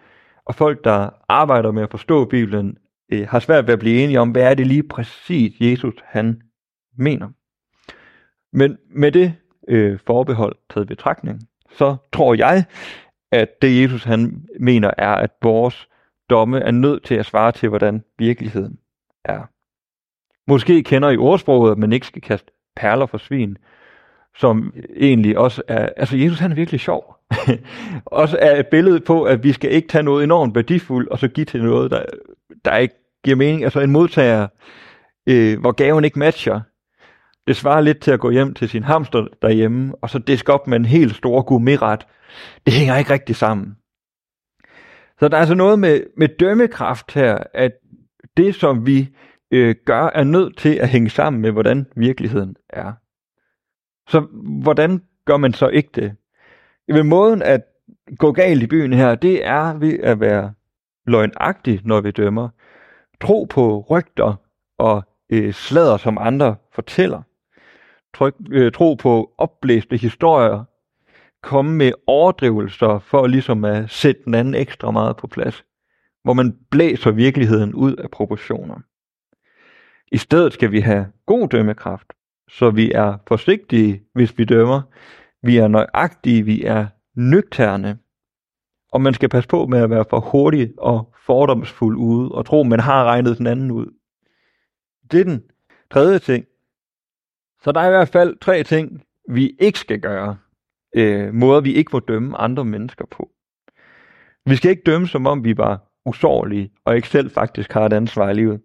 og 0.44 0.54
folk, 0.54 0.84
der 0.84 1.10
arbejder 1.28 1.70
med 1.70 1.82
at 1.82 1.90
forstå 1.90 2.24
Bibelen, 2.24 2.78
øh, 3.12 3.28
har 3.28 3.38
svært 3.38 3.66
ved 3.66 3.72
at 3.72 3.78
blive 3.78 4.04
enige 4.04 4.20
om, 4.20 4.30
hvad 4.30 4.42
er 4.42 4.54
det 4.54 4.66
lige 4.66 4.82
præcis, 4.82 5.60
Jesus 5.60 5.94
han 6.04 6.42
mener. 6.98 7.28
Men 8.52 8.78
med 8.90 9.12
det 9.12 9.34
øh, 9.68 9.98
forbehold 10.06 10.56
taget 10.70 10.88
betragtning, 10.88 11.40
så 11.70 11.96
tror 12.12 12.34
jeg, 12.34 12.64
at 13.32 13.62
det 13.62 13.82
Jesus 13.82 14.04
han 14.04 14.44
mener 14.60 14.90
er, 14.98 15.14
at 15.14 15.30
vores 15.42 15.88
domme 16.30 16.60
er 16.60 16.70
nødt 16.70 17.04
til 17.04 17.14
at 17.14 17.26
svare 17.26 17.52
til, 17.52 17.68
hvordan 17.68 18.04
virkeligheden 18.18 18.78
er. 19.24 19.42
Måske 20.50 20.82
kender 20.82 21.10
I 21.10 21.16
ordsproget, 21.16 21.72
at 21.72 21.78
man 21.78 21.92
ikke 21.92 22.06
skal 22.06 22.22
kaste 22.22 22.50
perler 22.76 23.06
for 23.06 23.18
svin, 23.18 23.58
som 24.36 24.74
egentlig 24.96 25.38
også 25.38 25.62
er, 25.68 25.88
altså 25.96 26.16
Jesus 26.16 26.38
han 26.38 26.50
er 26.50 26.54
virkelig 26.54 26.80
sjov. 26.80 27.16
også 28.06 28.38
er 28.40 28.60
et 28.60 28.66
billede 28.66 29.00
på, 29.00 29.22
at 29.22 29.42
vi 29.42 29.52
skal 29.52 29.72
ikke 29.72 29.88
tage 29.88 30.02
noget 30.02 30.24
enormt 30.24 30.54
værdifuldt, 30.54 31.08
og 31.08 31.18
så 31.18 31.28
give 31.28 31.44
til 31.44 31.62
noget, 31.62 31.90
der, 31.90 32.04
der 32.64 32.76
ikke 32.76 32.94
giver 33.24 33.36
mening. 33.36 33.64
Altså 33.64 33.80
en 33.80 33.90
modtager, 33.90 34.46
øh, 35.26 35.60
hvor 35.60 35.72
gaven 35.72 36.04
ikke 36.04 36.18
matcher, 36.18 36.60
det 37.46 37.56
svarer 37.56 37.80
lidt 37.80 38.00
til 38.00 38.10
at 38.10 38.20
gå 38.20 38.30
hjem 38.30 38.54
til 38.54 38.68
sin 38.68 38.82
hamster 38.82 39.26
derhjemme, 39.42 39.94
og 40.02 40.10
så 40.10 40.18
diske 40.18 40.52
op 40.52 40.66
med 40.66 40.78
en 40.78 40.84
helt 40.84 41.14
stor 41.16 41.42
gourmetret. 41.42 42.06
Det 42.66 42.74
hænger 42.74 42.96
ikke 42.96 43.12
rigtig 43.12 43.36
sammen. 43.36 43.76
Så 45.20 45.28
der 45.28 45.36
er 45.36 45.40
altså 45.40 45.54
noget 45.54 45.78
med, 45.78 46.00
med 46.16 46.28
dømmekraft 46.28 47.12
her, 47.12 47.38
at 47.54 47.72
det, 48.36 48.54
som 48.54 48.86
vi 48.86 49.08
øh, 49.50 49.74
gør, 49.84 50.10
er 50.14 50.24
nødt 50.24 50.58
til 50.58 50.74
at 50.74 50.88
hænge 50.88 51.10
sammen 51.10 51.42
med, 51.42 51.50
hvordan 51.50 51.86
virkeligheden 51.96 52.56
er. 52.70 52.92
Så 54.08 54.20
hvordan 54.62 55.02
gør 55.24 55.36
man 55.36 55.52
så 55.52 55.68
ikke 55.68 55.90
det? 55.94 56.16
Ved 56.88 57.02
måden 57.02 57.42
at 57.42 57.64
gå 58.18 58.32
galt 58.32 58.62
i 58.62 58.66
byen 58.66 58.92
her, 58.92 59.14
det 59.14 59.46
er 59.46 59.74
ved 59.74 59.98
at 59.98 60.20
være 60.20 60.52
løgnagtig, 61.06 61.80
når 61.84 62.00
vi 62.00 62.10
dømmer. 62.10 62.48
Tro 63.20 63.44
på 63.44 63.86
rygter 63.90 64.34
og 64.78 65.02
øh, 65.30 65.52
slader, 65.52 65.96
som 65.96 66.18
andre 66.18 66.56
fortæller. 66.72 67.22
Tryk, 68.16 68.34
øh, 68.50 68.72
tro 68.72 68.94
på 68.94 69.34
opblæste 69.38 69.96
historier. 69.96 70.64
Komme 71.42 71.74
med 71.74 71.92
overdrivelser 72.06 72.98
for 72.98 73.26
ligesom 73.26 73.64
at 73.64 73.90
sætte 73.90 74.20
den 74.24 74.34
anden 74.34 74.54
ekstra 74.54 74.90
meget 74.90 75.16
på 75.16 75.26
plads. 75.26 75.64
Hvor 76.22 76.32
man 76.32 76.56
blæser 76.70 77.10
virkeligheden 77.10 77.74
ud 77.74 77.96
af 77.96 78.10
proportioner. 78.10 78.80
I 80.12 80.16
stedet 80.16 80.52
skal 80.52 80.72
vi 80.72 80.80
have 80.80 81.06
god 81.26 81.48
dømmekraft, 81.48 82.12
så 82.48 82.70
vi 82.70 82.92
er 82.92 83.16
forsigtige, 83.28 84.02
hvis 84.14 84.38
vi 84.38 84.44
dømmer. 84.44 84.82
Vi 85.42 85.56
er 85.56 85.68
nøjagtige, 85.68 86.42
vi 86.42 86.64
er 86.64 86.86
nøgterne. 87.14 87.98
Og 88.92 89.00
man 89.00 89.14
skal 89.14 89.28
passe 89.28 89.48
på 89.48 89.66
med 89.66 89.78
at 89.78 89.90
være 89.90 90.04
for 90.10 90.20
hurtig 90.20 90.72
og 90.78 91.14
fordomsfuld 91.26 91.96
ude, 91.96 92.32
og 92.32 92.46
tro, 92.46 92.62
man 92.62 92.80
har 92.80 93.04
regnet 93.04 93.38
den 93.38 93.46
anden 93.46 93.70
ud. 93.70 93.86
Det 95.10 95.20
er 95.20 95.24
den 95.24 95.42
tredje 95.90 96.18
ting. 96.18 96.44
Så 97.62 97.72
der 97.72 97.80
er 97.80 97.86
i 97.86 97.90
hvert 97.90 98.08
fald 98.08 98.38
tre 98.40 98.62
ting, 98.62 99.02
vi 99.28 99.56
ikke 99.60 99.78
skal 99.78 100.00
gøre. 100.00 100.36
Øh, 100.96 101.34
måder, 101.34 101.60
vi 101.60 101.72
ikke 101.72 101.90
må 101.92 101.98
dømme 101.98 102.36
andre 102.36 102.64
mennesker 102.64 103.04
på. 103.10 103.30
Vi 104.46 104.56
skal 104.56 104.70
ikke 104.70 104.82
dømme, 104.86 105.08
som 105.08 105.26
om 105.26 105.44
vi 105.44 105.56
var 105.56 105.92
usårlige, 106.04 106.72
og 106.84 106.96
ikke 106.96 107.08
selv 107.08 107.30
faktisk 107.30 107.72
har 107.72 107.86
et 107.86 107.92
ansvar 107.92 108.30
i 108.30 108.34
livet. 108.34 108.60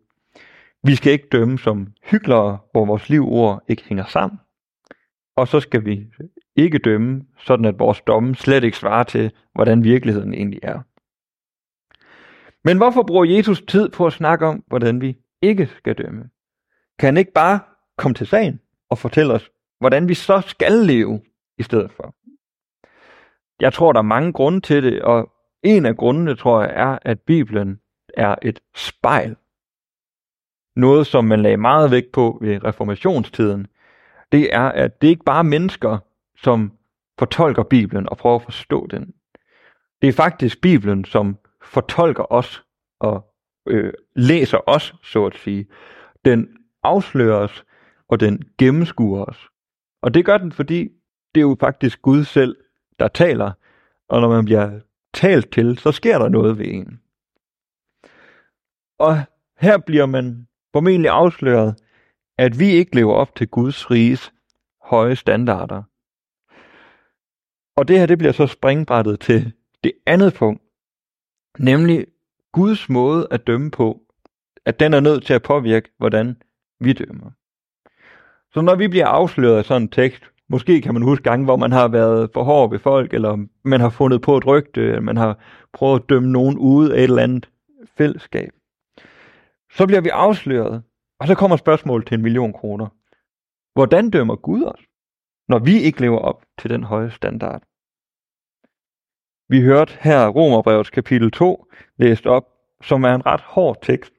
Vi 0.83 0.95
skal 0.95 1.13
ikke 1.13 1.27
dømme 1.31 1.59
som 1.59 1.87
hyklere, 2.03 2.57
hvor 2.71 2.85
vores 2.85 3.09
livord 3.09 3.63
ikke 3.67 3.83
hænger 3.85 4.05
sammen. 4.05 4.39
Og 5.35 5.47
så 5.47 5.59
skal 5.59 5.85
vi 5.85 6.07
ikke 6.55 6.77
dømme, 6.77 7.25
sådan 7.37 7.65
at 7.65 7.79
vores 7.79 8.01
domme 8.01 8.35
slet 8.35 8.63
ikke 8.63 8.77
svarer 8.77 9.03
til, 9.03 9.31
hvordan 9.53 9.83
virkeligheden 9.83 10.33
egentlig 10.33 10.59
er. 10.63 10.79
Men 12.63 12.77
hvorfor 12.77 13.03
bruger 13.03 13.25
Jesus 13.25 13.61
tid 13.61 13.89
på 13.89 14.05
at 14.05 14.13
snakke 14.13 14.45
om, 14.45 14.63
hvordan 14.67 15.01
vi 15.01 15.17
ikke 15.41 15.67
skal 15.77 15.97
dømme? 15.97 16.29
Kan 16.99 17.07
han 17.07 17.17
ikke 17.17 17.31
bare 17.31 17.59
komme 17.97 18.15
til 18.15 18.27
sagen 18.27 18.59
og 18.91 18.97
fortælle 18.97 19.33
os, 19.33 19.51
hvordan 19.79 20.07
vi 20.07 20.13
så 20.13 20.41
skal 20.47 20.71
leve 20.71 21.21
i 21.57 21.63
stedet 21.63 21.91
for? 21.91 22.15
Jeg 23.59 23.73
tror, 23.73 23.91
der 23.91 23.99
er 23.99 24.03
mange 24.03 24.33
grunde 24.33 24.61
til 24.61 24.83
det, 24.83 25.01
og 25.01 25.31
en 25.63 25.85
af 25.85 25.97
grundene, 25.97 26.35
tror 26.35 26.61
jeg, 26.61 26.71
er, 26.75 26.99
at 27.01 27.19
Bibelen 27.19 27.79
er 28.13 28.35
et 28.41 28.59
spejl. 28.75 29.35
Noget, 30.75 31.07
som 31.07 31.25
man 31.25 31.41
lagde 31.41 31.57
meget 31.57 31.91
vægt 31.91 32.11
på 32.11 32.37
ved 32.41 32.63
reformationstiden, 32.63 33.67
det 34.31 34.53
er, 34.55 34.69
at 34.69 35.01
det 35.01 35.07
ikke 35.07 35.23
bare 35.23 35.39
er 35.39 35.43
mennesker, 35.43 35.97
som 36.37 36.71
fortolker 37.19 37.63
Bibelen 37.63 38.09
og 38.09 38.17
prøver 38.17 38.35
at 38.35 38.41
forstå 38.41 38.87
den. 38.87 39.13
Det 40.01 40.07
er 40.09 40.13
faktisk 40.13 40.61
Bibelen, 40.61 41.05
som 41.05 41.37
fortolker 41.63 42.31
os 42.33 42.63
og 42.99 43.33
øh, 43.67 43.93
læser 44.15 44.69
os, 44.69 44.95
så 45.03 45.25
at 45.25 45.35
sige. 45.35 45.67
Den 46.25 46.57
afslører 46.83 47.37
os, 47.37 47.65
og 48.11 48.19
den 48.19 48.43
gennemskuer 48.57 49.25
os. 49.25 49.49
Og 50.01 50.13
det 50.13 50.25
gør 50.25 50.37
den, 50.37 50.51
fordi 50.51 50.89
det 51.35 51.41
er 51.41 51.47
jo 51.47 51.57
faktisk 51.59 52.01
Gud 52.01 52.23
selv, 52.23 52.57
der 52.99 53.07
taler, 53.07 53.51
og 54.09 54.21
når 54.21 54.29
man 54.29 54.45
bliver 54.45 54.79
talt 55.13 55.51
til, 55.51 55.77
så 55.77 55.91
sker 55.91 56.19
der 56.19 56.29
noget 56.29 56.57
ved 56.57 56.65
en. 56.67 57.01
Og 58.99 59.17
her 59.57 59.77
bliver 59.77 60.05
man 60.05 60.47
formentlig 60.73 61.09
afsløret, 61.09 61.75
at 62.37 62.59
vi 62.59 62.65
ikke 62.65 62.95
lever 62.95 63.13
op 63.13 63.35
til 63.35 63.47
Guds 63.47 63.91
riges 63.91 64.33
høje 64.81 65.15
standarder. 65.15 65.83
Og 67.75 67.87
det 67.87 67.99
her, 67.99 68.05
det 68.05 68.17
bliver 68.17 68.31
så 68.31 68.47
springbrættet 68.47 69.19
til 69.19 69.53
det 69.83 69.93
andet 70.05 70.33
punkt, 70.33 70.61
nemlig 71.59 72.07
Guds 72.51 72.89
måde 72.89 73.27
at 73.31 73.47
dømme 73.47 73.71
på, 73.71 74.01
at 74.65 74.79
den 74.79 74.93
er 74.93 74.99
nødt 74.99 75.25
til 75.25 75.33
at 75.33 75.43
påvirke, 75.43 75.89
hvordan 75.97 76.41
vi 76.79 76.93
dømmer. 76.93 77.31
Så 78.53 78.61
når 78.61 78.75
vi 78.75 78.87
bliver 78.87 79.07
afsløret 79.07 79.57
af 79.57 79.65
sådan 79.65 79.81
en 79.81 79.89
tekst, 79.89 80.23
måske 80.49 80.81
kan 80.81 80.93
man 80.93 81.03
huske 81.03 81.23
gange, 81.23 81.45
hvor 81.45 81.55
man 81.55 81.71
har 81.71 81.87
været 81.87 82.29
for 82.33 82.43
hård 82.43 82.69
ved 82.69 82.79
folk, 82.79 83.13
eller 83.13 83.45
man 83.63 83.81
har 83.81 83.89
fundet 83.89 84.21
på 84.21 84.37
et 84.37 84.47
rygte, 84.47 84.81
eller 84.81 85.01
man 85.01 85.17
har 85.17 85.39
prøvet 85.73 85.99
at 85.99 86.09
dømme 86.09 86.31
nogen 86.31 86.57
ude 86.57 86.95
af 86.95 86.97
et 86.97 87.03
eller 87.03 87.23
andet 87.23 87.49
fællesskab. 87.97 88.49
Så 89.71 89.87
bliver 89.87 90.01
vi 90.01 90.09
afsløret, 90.09 90.83
og 91.19 91.27
så 91.27 91.35
kommer 91.35 91.57
spørgsmålet 91.57 92.07
til 92.07 92.15
en 92.15 92.21
million 92.21 92.53
kroner. 92.53 92.87
Hvordan 93.73 94.09
dømmer 94.09 94.35
Gud 94.35 94.63
os, 94.63 94.81
når 95.47 95.59
vi 95.59 95.81
ikke 95.81 96.01
lever 96.01 96.19
op 96.19 96.43
til 96.59 96.69
den 96.69 96.83
høje 96.83 97.11
standard? 97.11 97.61
Vi 99.49 99.61
hørte 99.61 99.97
her 99.99 100.27
Romerbrevets 100.27 100.89
kapitel 100.89 101.31
2 101.31 101.65
læst 101.97 102.25
op, 102.25 102.45
som 102.83 103.03
er 103.03 103.15
en 103.15 103.25
ret 103.25 103.41
hård 103.41 103.77
tekst. 103.81 104.13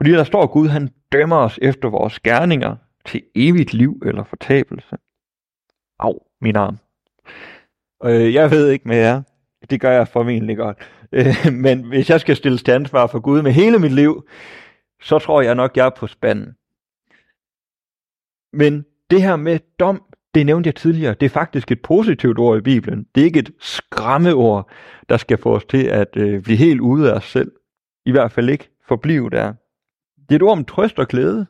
Fordi 0.00 0.10
der 0.10 0.24
står, 0.24 0.42
at 0.42 0.50
Gud 0.50 0.68
han 0.68 0.88
dømmer 1.12 1.36
os 1.36 1.58
efter 1.62 1.88
vores 1.88 2.20
gerninger 2.20 2.76
til 3.08 3.22
evigt 3.34 3.74
liv 3.74 4.02
eller 4.06 4.24
fortabelse. 4.24 4.96
Au, 5.98 6.18
min 6.40 6.56
arm. 6.56 6.78
Øh, 8.04 8.34
jeg 8.34 8.50
ved 8.50 8.70
ikke 8.70 8.88
med 8.88 8.96
jer. 8.96 9.22
Det 9.70 9.80
gør 9.80 9.90
jeg 9.90 10.08
formentlig 10.08 10.56
godt. 10.56 10.78
Øh, 11.12 11.52
men 11.52 11.82
hvis 11.82 12.10
jeg 12.10 12.20
skal 12.20 12.36
stille 12.36 12.58
til 12.58 12.72
ansvar 12.72 13.06
for 13.06 13.20
Gud 13.20 13.42
med 13.42 13.52
hele 13.52 13.78
mit 13.78 13.92
liv, 13.92 14.28
så 15.00 15.18
tror 15.18 15.42
jeg 15.42 15.54
nok, 15.54 15.76
jeg 15.76 15.86
er 15.86 15.90
på 15.90 16.06
spanden. 16.06 16.54
Men 18.52 18.84
det 19.10 19.22
her 19.22 19.36
med 19.36 19.58
dom, 19.80 20.02
det 20.34 20.46
nævnte 20.46 20.68
jeg 20.68 20.74
tidligere, 20.74 21.14
det 21.14 21.26
er 21.26 21.30
faktisk 21.30 21.72
et 21.72 21.82
positivt 21.82 22.38
ord 22.38 22.58
i 22.58 22.60
Bibelen. 22.60 23.06
Det 23.14 23.20
er 23.20 23.24
ikke 23.24 23.38
et 23.38 23.50
skræmmeord, 23.60 24.70
der 25.08 25.16
skal 25.16 25.38
få 25.38 25.56
os 25.56 25.64
til 25.64 25.86
at 25.86 26.16
øh, 26.16 26.42
blive 26.42 26.58
helt 26.58 26.80
ude 26.80 27.10
af 27.10 27.16
os 27.16 27.24
selv. 27.24 27.52
I 28.06 28.10
hvert 28.10 28.32
fald 28.32 28.48
ikke 28.48 28.70
forblive 28.88 29.30
der. 29.30 29.52
Det 30.16 30.30
er 30.30 30.36
et 30.36 30.42
ord 30.42 30.58
om 30.58 30.64
trøst 30.64 30.98
og 30.98 31.08
glæde. 31.08 31.46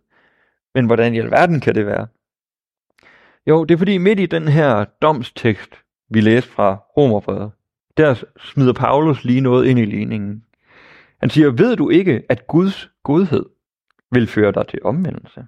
Men 0.75 0.87
hvordan 0.87 1.14
i 1.14 1.18
alverden 1.18 1.60
kan 1.60 1.75
det 1.75 1.87
være? 1.87 2.06
Jo, 3.46 3.64
det 3.64 3.75
er 3.75 3.78
fordi 3.78 3.98
midt 3.98 4.20
i 4.20 4.26
den 4.26 4.48
her 4.48 4.84
domstekst, 4.84 5.75
vi 6.10 6.20
læste 6.20 6.50
fra 6.50 6.75
Romerbrevet, 6.75 7.50
der 7.96 8.22
smider 8.38 8.72
Paulus 8.72 9.25
lige 9.25 9.40
noget 9.40 9.66
ind 9.66 9.78
i 9.78 9.84
ligningen. 9.84 10.44
Han 11.20 11.30
siger, 11.30 11.50
ved 11.50 11.76
du 11.76 11.90
ikke, 11.90 12.22
at 12.28 12.46
Guds 12.46 12.90
godhed 13.02 13.44
vil 14.12 14.26
føre 14.26 14.52
dig 14.52 14.66
til 14.68 14.78
omvendelse? 14.84 15.46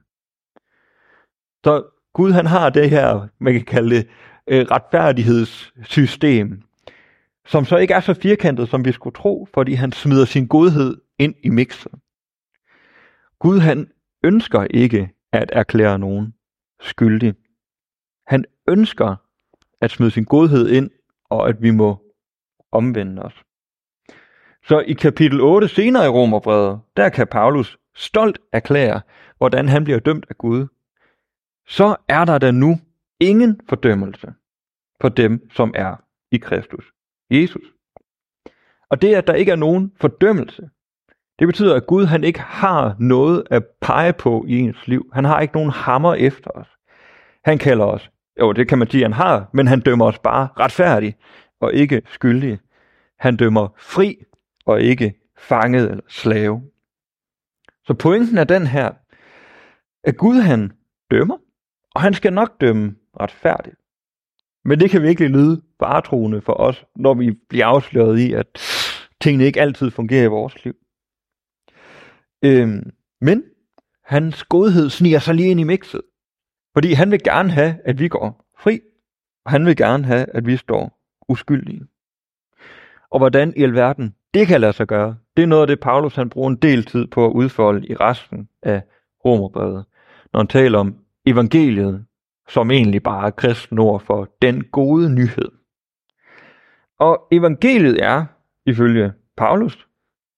Så 1.65 1.85
Gud 2.13 2.33
han 2.33 2.47
har 2.47 2.71
det 2.71 2.91
her, 2.91 3.29
man 3.39 3.53
kan 3.53 3.65
kalde 3.65 3.97
det, 3.97 4.09
øh, 4.47 4.67
retfærdighedssystem, 4.71 6.63
som 7.47 7.65
så 7.65 7.77
ikke 7.77 7.95
er 7.95 8.01
så 8.01 8.15
firkantet, 8.15 8.69
som 8.69 8.85
vi 8.85 8.93
skulle 8.93 9.15
tro, 9.15 9.49
fordi 9.55 9.73
han 9.73 9.93
smider 9.93 10.25
sin 10.25 10.47
godhed 10.47 10.97
ind 11.19 11.35
i 11.43 11.49
mixet. 11.49 11.93
Gud 13.39 13.59
han 13.59 13.91
ønsker 14.25 14.65
ikke 14.71 15.11
at 15.33 15.51
erklære 15.53 15.99
nogen 15.99 16.35
skyldig. 16.81 17.35
Han 18.27 18.45
ønsker 18.69 19.17
at 19.81 19.91
smide 19.91 20.11
sin 20.11 20.25
godhed 20.25 20.69
ind, 20.69 20.91
og 21.25 21.49
at 21.49 21.63
vi 21.63 21.71
må 21.71 22.15
omvende 22.73 23.23
os. 23.23 23.45
Så 24.65 24.81
i 24.81 24.93
kapitel 24.93 25.41
8 25.41 25.69
senere 25.69 26.05
i 26.05 26.09
Romerbrevet, 26.09 26.81
der 26.97 27.09
kan 27.09 27.27
Paulus 27.27 27.79
stolt 27.95 28.39
erklære, 28.53 29.01
hvordan 29.39 29.69
han 29.69 29.85
bliver 29.85 29.99
dømt 29.99 30.27
af 30.29 30.39
Gud. 30.39 30.67
Så 31.67 31.97
er 32.09 32.25
der 32.25 32.39
da 32.39 32.51
nu 32.51 32.81
ingen 33.21 33.61
fordømmelse 33.69 34.35
for 35.01 35.09
dem, 35.09 35.51
som 35.51 35.73
er 35.77 35.97
i 36.31 36.37
Kristus. 36.37 36.93
Jesus. 37.31 37.65
Og 38.89 39.03
det, 39.03 39.15
at 39.15 39.27
der 39.27 39.35
ikke 39.35 39.53
er 39.53 39.57
nogen 39.57 39.93
fordømmelse, 39.97 40.71
det 41.41 41.49
betyder, 41.49 41.77
at 41.77 41.87
Gud 41.87 42.05
han 42.05 42.25
ikke 42.25 42.41
har 42.41 42.97
noget 42.99 43.43
at 43.51 43.67
pege 43.81 44.13
på 44.13 44.45
i 44.49 44.59
ens 44.59 44.89
liv. 44.89 45.11
Han 45.13 45.25
har 45.25 45.41
ikke 45.41 45.55
nogen 45.55 45.71
hammer 45.71 46.15
efter 46.15 46.51
os. 46.51 46.67
Han 47.45 47.59
kalder 47.59 47.85
os, 47.85 48.11
jo 48.41 48.53
det 48.53 48.69
kan 48.69 48.79
man 48.79 48.91
sige, 48.91 49.03
han 49.03 49.13
har, 49.13 49.51
men 49.53 49.67
han 49.67 49.81
dømmer 49.81 50.07
os 50.07 50.19
bare 50.19 50.49
retfærdigt 50.59 51.17
og 51.61 51.75
ikke 51.75 52.03
skyldige. 52.07 52.59
Han 53.19 53.37
dømmer 53.37 53.69
fri 53.79 54.17
og 54.67 54.81
ikke 54.81 55.15
fanget 55.39 55.91
eller 55.91 56.05
slave. 56.09 56.63
Så 57.85 57.95
pointen 57.95 58.39
er 58.39 58.45
den 58.45 58.67
her, 58.67 58.91
at 60.05 60.17
Gud 60.17 60.41
han 60.41 60.73
dømmer, 61.11 61.37
og 61.95 62.01
han 62.01 62.15
skal 62.15 62.33
nok 62.33 62.61
dømme 62.61 62.95
retfærdigt. 63.21 63.77
Men 64.65 64.81
det 64.81 64.91
kan 64.91 65.03
virkelig 65.03 65.31
lyde 65.31 65.63
varetroende 65.81 66.41
for 66.41 66.53
os, 66.53 66.85
når 66.97 67.15
vi 67.15 67.31
bliver 67.49 67.67
afsløret 67.67 68.19
i, 68.19 68.33
at 68.33 68.47
tingene 69.21 69.45
ikke 69.45 69.61
altid 69.61 69.91
fungerer 69.91 70.25
i 70.25 70.27
vores 70.27 70.65
liv. 70.65 70.75
Øhm, 72.45 72.91
men 73.21 73.45
hans 74.05 74.45
godhed 74.45 74.91
sniger 74.91 75.19
sig 75.19 75.35
lige 75.35 75.51
ind 75.51 75.61
i 75.61 75.65
mixet. 75.65 76.03
Fordi 76.73 76.93
han 76.93 77.11
vil 77.11 77.23
gerne 77.23 77.51
have, 77.51 77.77
at 77.85 77.99
vi 77.99 78.09
går 78.09 78.45
fri, 78.59 78.81
og 79.45 79.51
han 79.51 79.67
vil 79.67 79.77
gerne 79.77 80.05
have, 80.05 80.27
at 80.35 80.47
vi 80.47 80.57
står 80.57 81.01
uskyldige. 81.29 81.83
Og 83.11 83.19
hvordan 83.19 83.53
i 83.57 83.63
alverden 83.63 84.15
det 84.35 84.47
kan 84.47 84.61
lade 84.61 84.73
sig 84.73 84.87
gøre, 84.87 85.17
det 85.37 85.43
er 85.43 85.47
noget 85.47 85.63
af 85.63 85.67
det, 85.67 85.81
Paulus 85.81 86.15
han 86.15 86.31
bruger 86.31 86.51
en 86.51 86.57
del 86.57 86.85
tid 86.85 87.07
på 87.07 87.27
at 87.27 87.33
udfolde 87.33 87.87
i 87.87 87.95
resten 87.95 88.49
af 88.63 88.83
Romerbrevet, 89.25 89.85
når 90.33 90.41
han 90.41 90.47
taler 90.47 90.79
om 90.79 90.97
evangeliet, 91.27 92.07
som 92.49 92.71
egentlig 92.71 93.03
bare 93.03 93.27
er 93.27 93.31
kristen 93.31 93.79
ord 93.79 94.01
for 94.01 94.29
den 94.43 94.65
gode 94.65 95.15
nyhed. 95.15 95.51
Og 96.99 97.27
evangeliet 97.33 98.05
er, 98.05 98.25
ifølge 98.67 99.13
Paulus, 99.37 99.89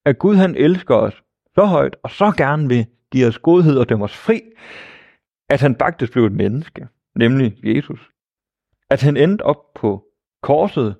at 0.05 0.19
Gud 0.19 0.35
han 0.35 0.57
elsker 0.57 0.95
os 0.95 1.23
så 1.55 1.65
højt 1.65 1.97
og 2.03 2.11
så 2.11 2.33
gerne 2.37 2.69
vil 2.69 2.87
give 3.13 3.27
os 3.27 3.39
godhed 3.39 3.79
og 3.79 3.89
dømme 3.89 4.05
os 4.05 4.17
fri, 4.17 4.43
at 5.49 5.61
han 5.61 5.77
faktisk 5.79 6.13
blev 6.13 6.25
et 6.25 6.33
menneske, 6.33 6.89
nemlig 7.15 7.57
Jesus. 7.65 8.11
At 8.91 9.03
han 9.03 9.17
endte 9.17 9.43
op 9.43 9.75
på 9.75 10.05
korset, 10.43 10.97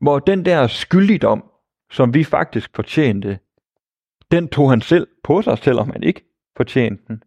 hvor 0.00 0.18
den 0.18 0.44
der 0.44 0.66
skyldigdom, 0.66 1.44
som 1.90 2.14
vi 2.14 2.24
faktisk 2.24 2.70
fortjente, 2.74 3.38
den 4.30 4.48
tog 4.48 4.70
han 4.70 4.80
selv 4.80 5.06
på 5.24 5.42
sig, 5.42 5.58
selvom 5.58 5.90
han 5.90 6.02
ikke 6.02 6.24
fortjente 6.56 7.02
den. 7.08 7.22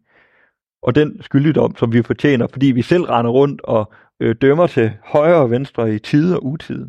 Og 0.82 0.94
den 0.94 1.22
skyldigdom, 1.22 1.76
som 1.76 1.92
vi 1.92 2.02
fortjener, 2.02 2.46
fordi 2.46 2.66
vi 2.66 2.82
selv 2.82 3.02
render 3.04 3.30
rundt 3.30 3.60
og 3.60 3.92
øh, 4.20 4.36
dømmer 4.40 4.66
til 4.66 4.92
højre 5.04 5.40
og 5.40 5.50
venstre 5.50 5.94
i 5.94 5.98
tid 5.98 6.34
og 6.34 6.44
utid. 6.44 6.86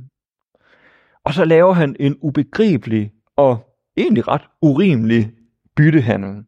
Og 1.25 1.33
så 1.33 1.45
laver 1.45 1.73
han 1.73 1.95
en 1.99 2.17
ubegribelig 2.21 3.11
og 3.35 3.77
egentlig 3.97 4.27
ret 4.27 4.41
urimelig 4.61 5.31
byttehandel. 5.75 6.43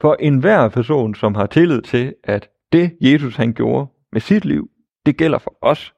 For 0.00 0.16
enhver 0.20 0.68
person, 0.68 1.14
som 1.14 1.34
har 1.34 1.46
tillid 1.46 1.82
til, 1.82 2.14
at 2.24 2.48
det 2.72 2.96
Jesus 3.00 3.36
han 3.36 3.54
gjorde 3.54 3.86
med 4.12 4.20
sit 4.20 4.44
liv, 4.44 4.70
det 5.06 5.16
gælder 5.16 5.38
for 5.38 5.56
os, 5.60 5.94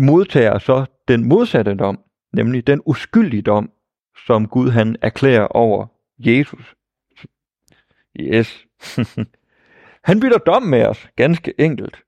modtager 0.00 0.58
så 0.58 0.86
den 1.08 1.28
modsatte 1.28 1.74
dom, 1.74 1.98
nemlig 2.32 2.66
den 2.66 2.82
uskyldige 2.86 3.42
dom, 3.42 3.70
som 4.26 4.48
Gud 4.48 4.70
han 4.70 4.96
erklærer 5.02 5.46
over 5.46 5.86
Jesus. 6.18 6.74
Yes. 8.20 8.66
han 10.08 10.20
bytter 10.20 10.38
dom 10.38 10.62
med 10.62 10.86
os, 10.86 11.08
ganske 11.16 11.60
enkelt. 11.60 12.02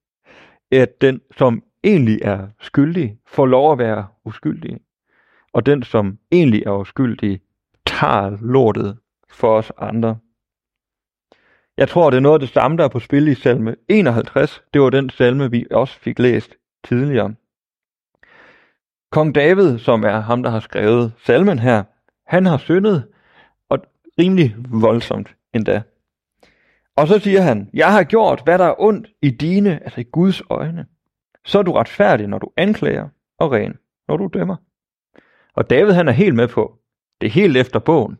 At 0.72 1.00
den, 1.00 1.20
som 1.36 1.62
egentlig 1.84 2.18
er 2.22 2.48
skyldig, 2.60 3.18
får 3.26 3.46
lov 3.46 3.72
at 3.72 3.78
være 3.78 4.06
uskyldig. 4.24 4.78
Og 5.52 5.66
den, 5.66 5.82
som 5.82 6.18
egentlig 6.32 6.62
er 6.66 6.80
uskyldig, 6.80 7.40
tager 8.00 8.36
lortet 8.40 8.98
for 9.30 9.56
os 9.56 9.72
andre. 9.78 10.18
Jeg 11.76 11.88
tror, 11.88 12.10
det 12.10 12.16
er 12.16 12.20
noget 12.20 12.34
af 12.34 12.40
det 12.40 12.48
samme, 12.48 12.76
der 12.76 12.84
er 12.84 12.88
på 12.88 13.00
spil 13.00 13.28
i 13.28 13.34
salme 13.34 13.76
51. 13.88 14.62
Det 14.74 14.82
var 14.82 14.90
den 14.90 15.10
salme, 15.10 15.50
vi 15.50 15.66
også 15.70 15.98
fik 15.98 16.18
læst 16.18 16.54
tidligere. 16.84 17.34
Kong 19.10 19.34
David, 19.34 19.78
som 19.78 20.04
er 20.04 20.20
ham, 20.20 20.42
der 20.42 20.50
har 20.50 20.60
skrevet 20.60 21.12
salmen 21.24 21.58
her, 21.58 21.84
han 22.26 22.46
har 22.46 22.58
syndet, 22.58 23.08
og 23.68 23.78
rimelig 24.18 24.56
voldsomt 24.68 25.36
endda. 25.54 25.82
Og 26.96 27.08
så 27.08 27.18
siger 27.18 27.40
han, 27.40 27.70
jeg 27.74 27.92
har 27.92 28.04
gjort, 28.04 28.40
hvad 28.44 28.58
der 28.58 28.64
er 28.64 28.80
ondt 28.80 29.08
i 29.22 29.30
dine, 29.30 29.84
altså 29.84 30.00
i 30.00 30.04
Guds 30.12 30.42
øjne. 30.50 30.86
Så 31.44 31.58
er 31.58 31.62
du 31.62 31.72
retfærdig, 31.72 32.26
når 32.26 32.38
du 32.38 32.50
anklager, 32.56 33.08
og 33.38 33.52
ren, 33.52 33.78
når 34.08 34.16
du 34.16 34.30
dømmer. 34.32 34.56
Og 35.54 35.70
David 35.70 35.92
han 35.92 36.08
er 36.08 36.12
helt 36.12 36.34
med 36.34 36.48
på, 36.48 36.78
det 37.20 37.26
er 37.26 37.30
helt 37.30 37.56
efter 37.56 37.78
bogen, 37.78 38.18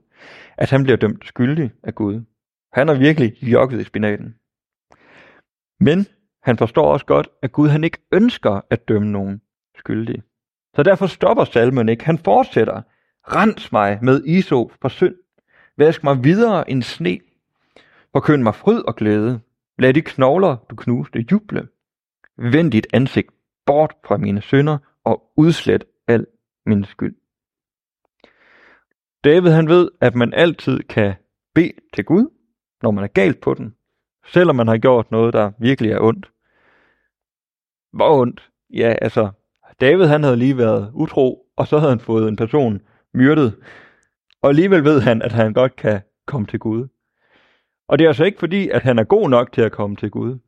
at 0.57 0.71
han 0.71 0.83
bliver 0.83 0.97
dømt 0.97 1.27
skyldig 1.27 1.71
af 1.83 1.95
Gud. 1.95 2.25
Han 2.73 2.89
har 2.89 2.95
virkelig 2.95 3.43
jokket 3.43 3.81
i 3.81 3.85
spinaten. 3.85 4.35
Men 5.81 6.07
han 6.43 6.59
forstår 6.59 6.93
også 6.93 7.07
godt, 7.07 7.29
at 7.43 7.53
Gud 7.53 7.69
han 7.69 7.85
ikke 7.85 7.99
ønsker 8.13 8.61
at 8.71 8.89
dømme 8.89 9.13
nogen 9.13 9.41
skyldige. 9.79 10.23
Så 10.77 10.83
derfor 10.83 11.07
stopper 11.07 11.45
salmen 11.45 11.89
ikke. 11.89 12.05
Han 12.05 12.19
fortsætter. 12.19 12.83
Rens 13.23 13.73
mig 13.73 13.99
med 14.03 14.25
isop 14.25 14.71
for 14.83 14.89
synd. 14.89 15.15
Vask 15.77 16.05
mig 16.05 16.25
videre 16.25 16.71
end 16.71 16.83
sne. 16.83 17.19
Forkynd 18.13 18.43
mig 18.43 18.55
fryd 18.55 18.83
og 18.83 18.97
glæde. 18.97 19.41
Lad 19.79 19.95
de 19.95 20.03
knogler, 20.03 20.57
du 20.71 20.77
knuste, 20.77 21.27
juble. 21.33 21.69
Vend 22.37 22.73
dit 22.73 22.87
ansigt 22.93 23.31
bort 23.67 23.95
fra 24.05 24.17
mine 24.17 24.41
synder 24.41 24.79
og 25.05 25.33
udslet 25.37 25.85
al 26.09 26.27
min 26.67 26.85
skyld. 26.85 27.17
David 29.25 29.51
han 29.51 29.69
ved, 29.69 29.91
at 30.01 30.15
man 30.15 30.35
altid 30.35 30.79
kan 30.79 31.15
bede 31.55 31.73
til 31.95 32.05
Gud, 32.05 32.31
når 32.83 32.91
man 32.91 33.05
er 33.05 33.09
galt 33.09 33.41
på 33.41 33.55
den, 33.55 33.75
selvom 34.27 34.57
man 34.57 34.69
har 34.69 34.79
gjort 34.79 35.11
noget, 35.11 35.33
der 35.33 35.53
virkelig 35.59 35.93
er 35.93 36.01
ondt. 36.01 36.31
Hvor 37.93 38.21
ondt? 38.21 38.51
Ja, 38.71 38.95
altså, 39.03 39.31
David 39.81 40.05
han 40.05 40.23
havde 40.23 40.37
lige 40.37 40.59
været 40.59 40.91
utro, 40.95 41.47
og 41.57 41.67
så 41.67 41.79
havde 41.79 41.91
han 41.91 42.01
fået 42.01 42.29
en 42.29 42.37
person 42.37 42.81
myrdet, 43.15 43.57
og 44.43 44.49
alligevel 44.49 44.85
ved 44.85 45.01
han, 45.01 45.23
at 45.23 45.33
han 45.33 45.53
godt 45.53 45.77
kan 45.77 46.01
komme 46.27 46.47
til 46.47 46.59
Gud. 46.59 46.89
Og 47.89 47.99
det 47.99 48.05
er 48.05 48.09
altså 48.09 48.25
ikke 48.25 48.39
fordi, 48.39 48.69
at 48.69 48.83
han 48.83 48.99
er 48.99 49.05
god 49.05 49.31
nok 49.31 49.53
til 49.53 49.61
at 49.61 49.73
komme 49.73 49.97
til 49.97 50.11
Gud. 50.11 50.39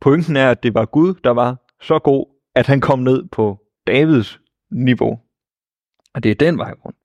Pointen 0.00 0.36
er, 0.36 0.50
at 0.50 0.62
det 0.62 0.74
var 0.74 0.84
Gud, 0.84 1.14
der 1.24 1.30
var 1.30 1.56
så 1.80 1.98
god, 1.98 2.26
at 2.54 2.66
han 2.66 2.80
kom 2.80 2.98
ned 2.98 3.28
på 3.28 3.58
Davids 3.86 4.40
niveau. 4.70 5.20
Og 6.14 6.22
det 6.22 6.30
er 6.30 6.34
den 6.34 6.58
vej 6.58 6.74
rundt. 6.84 6.99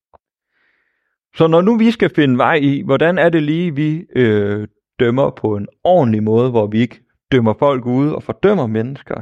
Så 1.36 1.48
når 1.48 1.62
nu 1.62 1.78
vi 1.78 1.92
skal 1.92 2.10
finde 2.16 2.38
vej 2.38 2.56
i, 2.56 2.82
hvordan 2.82 3.18
er 3.18 3.30
det 3.30 3.44
lige, 3.44 3.76
vi 3.76 4.06
øh, 4.16 4.68
dømmer 5.00 5.30
på 5.30 5.56
en 5.56 5.68
ordentlig 5.84 6.24
måde, 6.24 6.50
hvor 6.52 6.68
vi 6.68 6.80
ikke 6.80 7.04
dømmer 7.32 7.54
folk 7.60 7.86
ude 7.86 8.16
og 8.16 8.24
fordømmer 8.24 8.68
mennesker, 8.68 9.22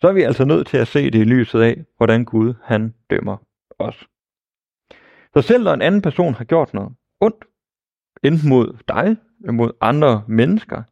så 0.00 0.08
er 0.08 0.12
vi 0.12 0.22
altså 0.22 0.44
nødt 0.44 0.66
til 0.66 0.76
at 0.76 0.88
se 0.88 1.10
det 1.10 1.18
i 1.18 1.24
lyset 1.24 1.60
af, 1.60 1.84
hvordan 1.96 2.24
Gud 2.24 2.54
han 2.62 2.94
dømmer 3.10 3.36
os. 3.78 4.06
Så 5.34 5.42
selv 5.42 5.64
når 5.64 5.74
en 5.74 5.82
anden 5.82 6.02
person 6.02 6.34
har 6.34 6.44
gjort 6.44 6.74
noget 6.74 6.92
ondt, 7.20 7.44
enten 8.22 8.48
mod 8.48 8.78
dig 8.88 9.16
eller 9.40 9.52
mod 9.52 9.70
andre 9.80 10.22
mennesker, 10.28 10.82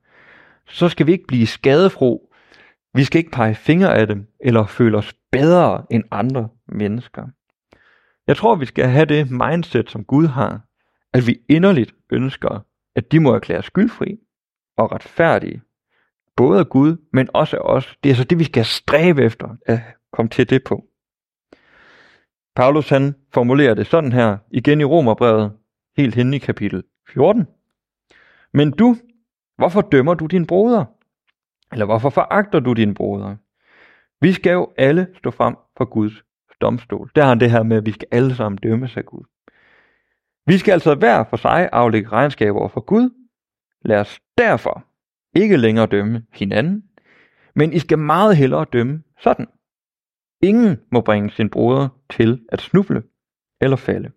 så 0.67 0.89
skal 0.89 1.07
vi 1.07 1.13
ikke 1.13 1.27
blive 1.27 1.47
skadefro. 1.47 2.33
Vi 2.95 3.05
skal 3.05 3.19
ikke 3.19 3.31
pege 3.31 3.55
fingre 3.55 3.97
af 3.97 4.07
dem 4.07 4.27
eller 4.41 4.67
føle 4.67 4.99
os 4.99 5.15
bedre 5.33 5.87
end 5.91 6.05
andre 6.11 6.49
mennesker. 6.69 7.27
Jeg 8.29 8.37
tror, 8.37 8.55
vi 8.55 8.67
skal 8.67 8.89
have 8.89 9.05
det 9.05 9.31
mindset, 9.31 9.91
som 9.91 10.05
Gud 10.05 10.27
har, 10.27 10.61
at 11.13 11.27
vi 11.27 11.39
inderligt 11.49 11.95
ønsker, 12.11 12.65
at 12.97 13.13
de 13.13 13.21
må 13.21 13.35
erklære 13.35 13.63
skyldfri 13.63 14.19
og 14.77 14.93
retfærdige, 14.93 15.63
både 16.37 16.59
af 16.61 16.69
Gud, 16.69 16.97
men 17.13 17.29
også 17.35 17.57
af 17.57 17.61
os. 17.61 17.99
Det 18.03 18.11
er 18.11 18.15
så 18.15 18.25
det, 18.25 18.39
vi 18.39 18.45
skal 18.45 18.65
stræbe 18.65 19.23
efter 19.23 19.57
at 19.67 19.81
komme 20.13 20.29
til 20.29 20.51
det 20.51 20.65
på. 20.65 20.85
Paulus 22.57 22.89
han 22.89 23.15
formulerer 23.35 23.75
det 23.75 23.87
sådan 23.87 24.13
her, 24.13 24.39
igen 24.51 24.81
i 24.81 24.85
Romerbrevet, 24.85 25.53
helt 25.97 26.15
hen 26.15 26.35
i 26.35 26.39
kapitel 26.39 26.85
14. 27.09 27.47
Men 28.53 28.71
du, 28.71 28.97
hvorfor 29.57 29.81
dømmer 29.81 30.15
du 30.15 30.27
din 30.27 30.47
broder? 30.47 30.85
Eller 31.73 31.87
hvorfor 31.87 32.11
foragter 32.11 32.61
du 32.61 32.73
din 32.73 32.95
broder? 32.95 33.37
Vi 34.21 34.33
skal 34.33 34.53
jo 34.53 34.73
alle 34.77 35.09
stå 35.19 35.31
frem 35.31 35.57
for 35.77 35.85
Guds 35.85 36.28
domstol. 36.61 37.11
Der 37.15 37.23
har 37.23 37.29
han 37.29 37.41
det 37.41 37.51
her 37.51 37.63
med, 37.63 37.77
at 37.77 37.87
vi 37.87 37.93
skal 37.93 38.09
alle 38.11 38.35
sammen 38.35 38.59
dømmes 38.59 38.97
af 38.97 39.05
Gud. 39.05 39.25
Vi 40.47 40.59
skal 40.59 40.73
altså 40.73 40.95
hver 40.95 41.25
for 41.25 41.37
sig 41.37 41.69
aflægge 41.73 42.09
regnskab 42.09 42.55
over 42.55 42.69
for 42.69 42.81
Gud. 42.81 43.11
Lad 43.85 44.01
os 44.01 44.21
derfor 44.39 44.85
ikke 45.35 45.57
længere 45.57 45.87
dømme 45.87 46.23
hinanden, 46.33 46.85
men 47.55 47.73
I 47.73 47.79
skal 47.79 47.99
meget 47.99 48.37
hellere 48.37 48.67
dømme 48.73 49.03
sådan. 49.21 49.47
Ingen 50.43 50.77
må 50.93 51.01
bringe 51.01 51.31
sin 51.31 51.51
broder 51.51 51.89
til 52.11 52.41
at 52.49 52.61
snuble 52.61 53.03
eller 53.61 53.77
falde. 53.77 54.11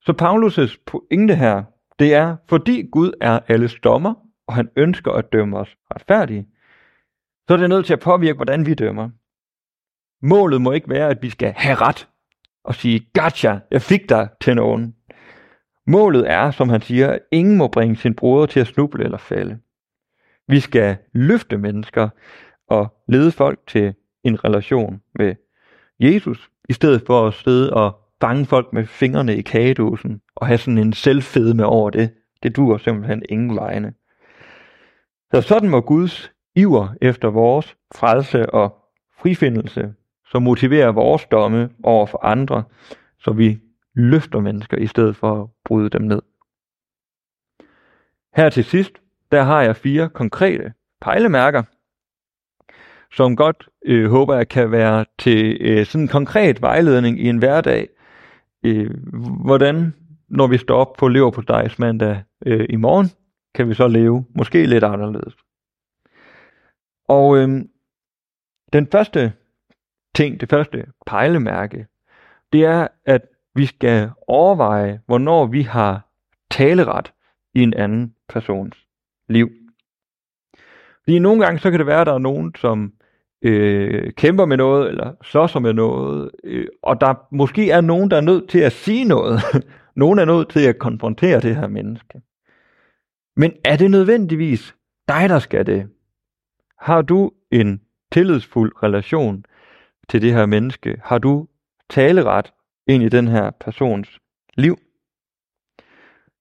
Så 0.00 0.12
Paulus' 0.22 0.82
pointe 0.86 1.34
her, 1.34 1.64
det 1.98 2.14
er, 2.14 2.36
fordi 2.48 2.88
Gud 2.92 3.12
er 3.20 3.40
alles 3.48 3.74
dommer, 3.74 4.14
og 4.46 4.54
han 4.54 4.68
ønsker 4.76 5.12
at 5.12 5.32
dømme 5.32 5.58
os 5.58 5.76
retfærdige, 5.94 6.48
så 7.48 7.54
er 7.54 7.58
det 7.58 7.68
nødt 7.68 7.86
til 7.86 7.92
at 7.92 8.00
påvirke, 8.00 8.36
hvordan 8.36 8.66
vi 8.66 8.74
dømmer. 8.74 9.10
Målet 10.26 10.60
må 10.60 10.72
ikke 10.72 10.90
være, 10.90 11.08
at 11.08 11.22
vi 11.22 11.30
skal 11.30 11.52
have 11.56 11.74
ret 11.74 12.08
og 12.64 12.74
sige, 12.74 13.06
gotcha, 13.14 13.58
jeg 13.70 13.82
fik 13.82 14.08
dig 14.08 14.28
til 14.40 14.56
nogen. 14.56 14.94
Målet 15.86 16.30
er, 16.30 16.50
som 16.50 16.68
han 16.68 16.80
siger, 16.80 17.10
at 17.10 17.20
ingen 17.32 17.56
må 17.56 17.68
bringe 17.68 17.96
sin 17.96 18.14
broder 18.14 18.46
til 18.46 18.60
at 18.60 18.66
snuble 18.66 19.04
eller 19.04 19.18
falde. 19.18 19.58
Vi 20.48 20.60
skal 20.60 20.96
løfte 21.12 21.58
mennesker 21.58 22.08
og 22.68 22.94
lede 23.08 23.32
folk 23.32 23.60
til 23.66 23.94
en 24.24 24.44
relation 24.44 25.00
med 25.14 25.34
Jesus, 26.00 26.50
i 26.68 26.72
stedet 26.72 27.02
for 27.06 27.26
at 27.26 27.34
sidde 27.34 27.74
og 27.74 28.00
fange 28.20 28.46
folk 28.46 28.72
med 28.72 28.86
fingrene 28.86 29.36
i 29.36 29.42
kagedåsen 29.42 30.20
og 30.34 30.46
have 30.46 30.58
sådan 30.58 30.78
en 30.78 30.92
selvfedme 30.92 31.66
over 31.66 31.90
det. 31.90 32.10
Det 32.42 32.56
duer 32.56 32.78
simpelthen 32.78 33.22
ingen 33.28 33.56
vegne. 33.56 33.94
Så 35.34 35.40
sådan 35.40 35.68
må 35.68 35.80
Guds 35.80 36.32
iver 36.54 36.88
efter 37.02 37.28
vores 37.28 37.76
frelse 37.94 38.50
og 38.50 38.76
frifindelse 39.18 39.94
som 40.26 40.42
motiverer 40.42 40.92
vores 40.92 41.26
domme 41.26 41.70
over 41.82 42.06
for 42.06 42.24
andre, 42.24 42.64
så 43.18 43.32
vi 43.32 43.60
løfter 43.94 44.40
mennesker 44.40 44.76
i 44.76 44.86
stedet 44.86 45.16
for 45.16 45.42
at 45.42 45.48
bryde 45.64 45.90
dem 45.90 46.02
ned. 46.02 46.22
Her 48.36 48.50
til 48.50 48.64
sidst, 48.64 48.92
der 49.32 49.42
har 49.42 49.62
jeg 49.62 49.76
fire 49.76 50.08
konkrete 50.08 50.72
pejlemærker, 51.00 51.62
som 53.12 53.36
godt 53.36 53.68
øh, 53.86 54.10
håber 54.10 54.34
jeg 54.34 54.48
kan 54.48 54.70
være 54.70 55.04
til 55.18 55.56
øh, 55.60 55.86
sådan 55.86 56.02
en 56.04 56.08
konkret 56.08 56.62
vejledning 56.62 57.20
i 57.20 57.28
en 57.28 57.38
hverdag. 57.38 57.88
Øh, 58.64 58.90
hvordan, 59.44 59.94
når 60.28 60.46
vi 60.46 60.58
står 60.58 60.76
op 60.76 60.92
på 60.98 61.08
lever 61.08 61.30
på 61.30 61.40
dags 61.40 61.78
mandag 61.78 62.22
øh, 62.46 62.66
i 62.70 62.76
morgen, 62.76 63.06
kan 63.54 63.68
vi 63.68 63.74
så 63.74 63.88
leve 63.88 64.24
måske 64.34 64.66
lidt 64.66 64.84
anderledes. 64.84 65.34
Og 67.08 67.36
øh, 67.38 67.48
den 68.72 68.86
første 68.92 69.32
ting, 70.14 70.40
det 70.40 70.50
første 70.50 70.86
pejlemærke, 71.06 71.86
det 72.52 72.64
er, 72.64 72.88
at 73.04 73.22
vi 73.54 73.66
skal 73.66 74.10
overveje, 74.26 75.00
hvornår 75.06 75.46
vi 75.46 75.62
har 75.62 76.08
taleret 76.50 77.12
i 77.54 77.62
en 77.62 77.74
anden 77.74 78.14
persons 78.28 78.76
liv. 79.28 79.50
Fordi 81.04 81.18
nogle 81.18 81.44
gange 81.44 81.58
så 81.58 81.70
kan 81.70 81.78
det 81.78 81.86
være, 81.86 82.00
at 82.00 82.06
der 82.06 82.14
er 82.14 82.18
nogen, 82.18 82.54
som 82.54 82.92
øh, 83.42 84.12
kæmper 84.12 84.44
med 84.44 84.56
noget, 84.56 84.88
eller 84.88 85.12
slås 85.22 85.54
med 85.60 85.72
noget, 85.72 86.30
øh, 86.44 86.66
og 86.82 87.00
der 87.00 87.14
måske 87.30 87.70
er 87.70 87.80
nogen, 87.80 88.10
der 88.10 88.16
er 88.16 88.20
nødt 88.20 88.48
til 88.48 88.58
at 88.58 88.72
sige 88.72 89.04
noget. 89.04 89.40
nogen 89.96 90.18
er 90.18 90.24
nødt 90.24 90.48
til 90.48 90.66
at 90.66 90.78
konfrontere 90.78 91.40
det 91.40 91.56
her 91.56 91.66
menneske. 91.66 92.20
Men 93.36 93.52
er 93.64 93.76
det 93.76 93.90
nødvendigvis 93.90 94.74
dig, 95.08 95.28
der 95.28 95.38
skal 95.38 95.66
det? 95.66 95.88
Har 96.78 97.02
du 97.02 97.30
en 97.50 97.80
tillidsfuld 98.12 98.82
relation 98.82 99.44
til 100.08 100.22
det 100.22 100.32
her 100.32 100.46
menneske? 100.46 101.00
Har 101.04 101.18
du 101.18 101.48
taleret 101.90 102.52
ind 102.86 103.02
i 103.02 103.08
den 103.08 103.28
her 103.28 103.50
persons 103.50 104.20
liv? 104.54 104.78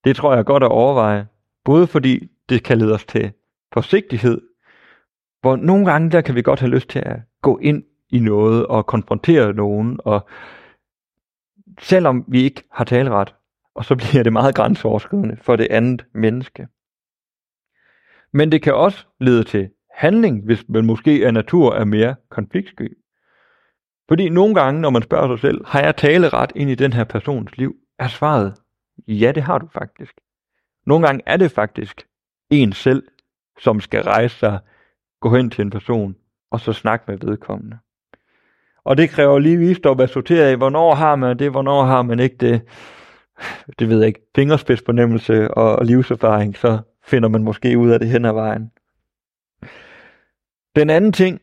Det 0.04 0.16
tror 0.16 0.32
jeg 0.32 0.40
er 0.40 0.44
godt 0.44 0.64
at 0.64 0.72
overveje, 0.72 1.28
både 1.66 1.88
fordi 1.88 2.32
det 2.50 2.64
kan 2.64 2.78
lede 2.78 2.94
os 2.94 3.06
til 3.06 3.32
forsigtighed, 3.74 4.42
hvor 5.42 5.56
nogle 5.56 5.86
gange 5.86 6.12
der 6.12 6.22
kan 6.22 6.36
vi 6.36 6.42
godt 6.42 6.60
have 6.60 6.72
lyst 6.72 6.90
til 6.90 7.00
at 7.00 7.20
gå 7.42 7.58
ind 7.58 7.84
i 8.10 8.20
noget 8.20 8.68
og 8.68 8.86
konfrontere 8.86 9.54
nogen, 9.54 10.00
og 10.06 10.28
selvom 11.80 12.26
vi 12.28 12.42
ikke 12.42 12.64
har 12.72 12.84
taleret, 12.84 13.36
og 13.76 13.86
så 13.86 13.96
bliver 13.96 14.24
det 14.24 14.34
meget 14.34 14.56
grænseoverskridende 14.56 15.38
for 15.42 15.56
det 15.56 15.68
andet 15.70 16.06
menneske. 16.14 16.68
Men 18.34 18.52
det 18.52 18.62
kan 18.62 18.74
også 18.76 19.06
lede 19.20 19.44
til 19.44 19.70
handling, 19.92 20.46
hvis 20.46 20.70
man 20.70 20.86
måske 20.86 21.26
af 21.26 21.34
natur 21.34 21.74
er 21.74 21.86
mere 21.86 22.16
konfliktsky. 22.30 22.98
Fordi 24.14 24.30
nogle 24.30 24.56
gange, 24.56 24.82
når 24.82 24.90
man 24.90 25.02
spørger 25.02 25.38
sig 25.38 25.42
selv, 25.42 25.66
har 25.66 25.82
jeg 25.82 25.96
taleret 25.96 26.52
ind 26.56 26.70
i 26.70 26.76
den 26.76 26.94
her 26.94 27.04
persons 27.04 27.58
liv, 27.58 27.76
er 28.00 28.08
svaret, 28.08 28.54
ja, 29.08 29.32
det 29.36 29.44
har 29.44 29.58
du 29.58 29.68
faktisk. 29.74 30.14
Nogle 30.86 31.06
gange 31.06 31.24
er 31.26 31.38
det 31.38 31.52
faktisk 31.52 32.08
en 32.50 32.74
selv, 32.74 33.04
som 33.60 33.80
skal 33.80 34.04
rejse 34.04 34.40
sig, 34.40 34.60
gå 35.22 35.36
hen 35.36 35.50
til 35.50 35.62
en 35.62 35.70
person, 35.70 36.16
og 36.52 36.60
så 36.60 36.74
snakke 36.74 37.06
med 37.08 37.18
vedkommende. 37.18 37.78
Og 38.84 38.98
det 38.98 39.10
kræver 39.10 39.40
lige 39.40 39.58
visdom 39.58 40.00
at 40.00 40.10
sortere 40.10 40.52
i, 40.52 40.56
hvornår 40.56 40.94
har 40.94 41.16
man 41.16 41.40
det, 41.40 41.52
hvornår 41.52 41.84
har 41.84 42.02
man 42.02 42.20
ikke 42.20 42.38
det. 42.38 42.62
Det 43.80 43.90
ved 43.90 44.00
jeg 44.00 44.08
ikke. 44.08 44.22
Fingerspidsfornemmelse 44.36 45.54
og 45.54 45.86
livserfaring, 45.86 46.58
så 46.58 46.80
finder 47.04 47.30
man 47.30 47.44
måske 47.44 47.78
ud 47.78 47.90
af 47.90 48.00
det 48.00 48.10
hen 48.10 48.26
ad 48.26 48.34
vejen. 48.34 48.72
Den 50.76 50.90
anden 50.90 51.12
ting, 51.12 51.42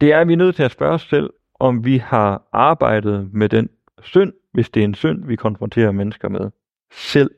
det 0.00 0.12
er, 0.12 0.20
at 0.20 0.28
vi 0.28 0.32
er 0.32 0.36
nødt 0.36 0.56
til 0.56 0.62
at 0.62 0.70
spørge 0.70 0.94
os 0.94 1.02
selv, 1.02 1.30
om 1.60 1.84
vi 1.84 1.96
har 1.96 2.42
arbejdet 2.52 3.32
med 3.32 3.48
den 3.48 3.68
synd, 4.02 4.32
hvis 4.52 4.70
det 4.70 4.80
er 4.80 4.84
en 4.84 4.94
synd, 4.94 5.24
vi 5.24 5.36
konfronterer 5.36 5.92
mennesker 5.92 6.28
med, 6.28 6.50
selv. 6.92 7.30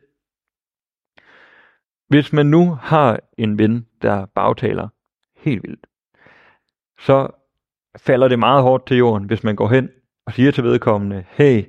Hvis 2.09 2.33
man 2.33 2.47
nu 2.47 2.75
har 2.75 3.21
en 3.39 3.59
ven, 3.59 3.87
der 4.03 4.27
bagtaler 4.27 4.89
helt 5.37 5.63
vildt, 5.63 5.87
så 6.99 7.29
falder 7.97 8.29
det 8.29 8.39
meget 8.39 8.63
hårdt 8.63 8.87
til 8.87 8.97
jorden, 8.97 9.27
hvis 9.27 9.45
man 9.45 9.57
går 9.57 9.69
hen 9.69 9.91
og 10.27 10.33
siger 10.33 10.51
til 10.51 10.65
vedkommende, 10.65 11.25
hey, 11.29 11.65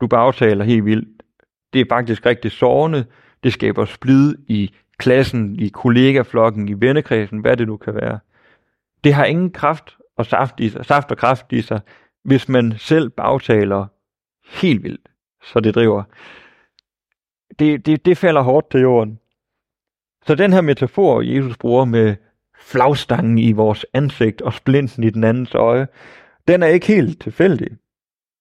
du 0.00 0.06
bagtaler 0.06 0.64
helt 0.64 0.84
vildt. 0.84 1.22
Det 1.72 1.80
er 1.80 1.84
faktisk 1.88 2.26
rigtig 2.26 2.52
sårende. 2.52 3.06
Det 3.44 3.52
skaber 3.52 3.84
splid 3.84 4.34
i 4.48 4.74
klassen, 4.98 5.56
i 5.58 5.68
kollegaflokken, 5.68 6.68
i 6.68 6.72
vennekredsen, 6.72 7.38
hvad 7.38 7.56
det 7.56 7.66
nu 7.66 7.76
kan 7.76 7.94
være. 7.94 8.18
Det 9.04 9.14
har 9.14 9.24
ingen 9.24 9.50
kraft 9.50 9.96
og 10.20 10.26
saft, 10.26 10.60
i 10.60 10.68
sig, 10.68 10.84
saft 10.84 11.10
og 11.10 11.18
kraft 11.18 11.52
i 11.52 11.62
sig, 11.62 11.80
hvis 12.24 12.48
man 12.48 12.74
selv 12.78 13.10
bagtaler 13.10 13.86
helt 14.60 14.82
vildt, 14.82 15.08
så 15.42 15.60
det 15.60 15.74
driver. 15.74 16.02
Det, 17.58 17.86
det, 17.86 18.04
det 18.04 18.18
falder 18.18 18.40
hårdt 18.42 18.70
til 18.70 18.80
jorden. 18.80 19.18
Så 20.26 20.34
den 20.34 20.52
her 20.52 20.60
metafor, 20.60 21.20
Jesus 21.20 21.56
bruger 21.56 21.84
med 21.84 22.16
flagstangen 22.58 23.38
i 23.38 23.52
vores 23.52 23.86
ansigt 23.94 24.42
og 24.42 24.52
splinten 24.52 25.04
i 25.04 25.10
den 25.10 25.24
andens 25.24 25.54
øje, 25.54 25.88
den 26.48 26.62
er 26.62 26.66
ikke 26.66 26.86
helt 26.86 27.22
tilfældig. 27.22 27.68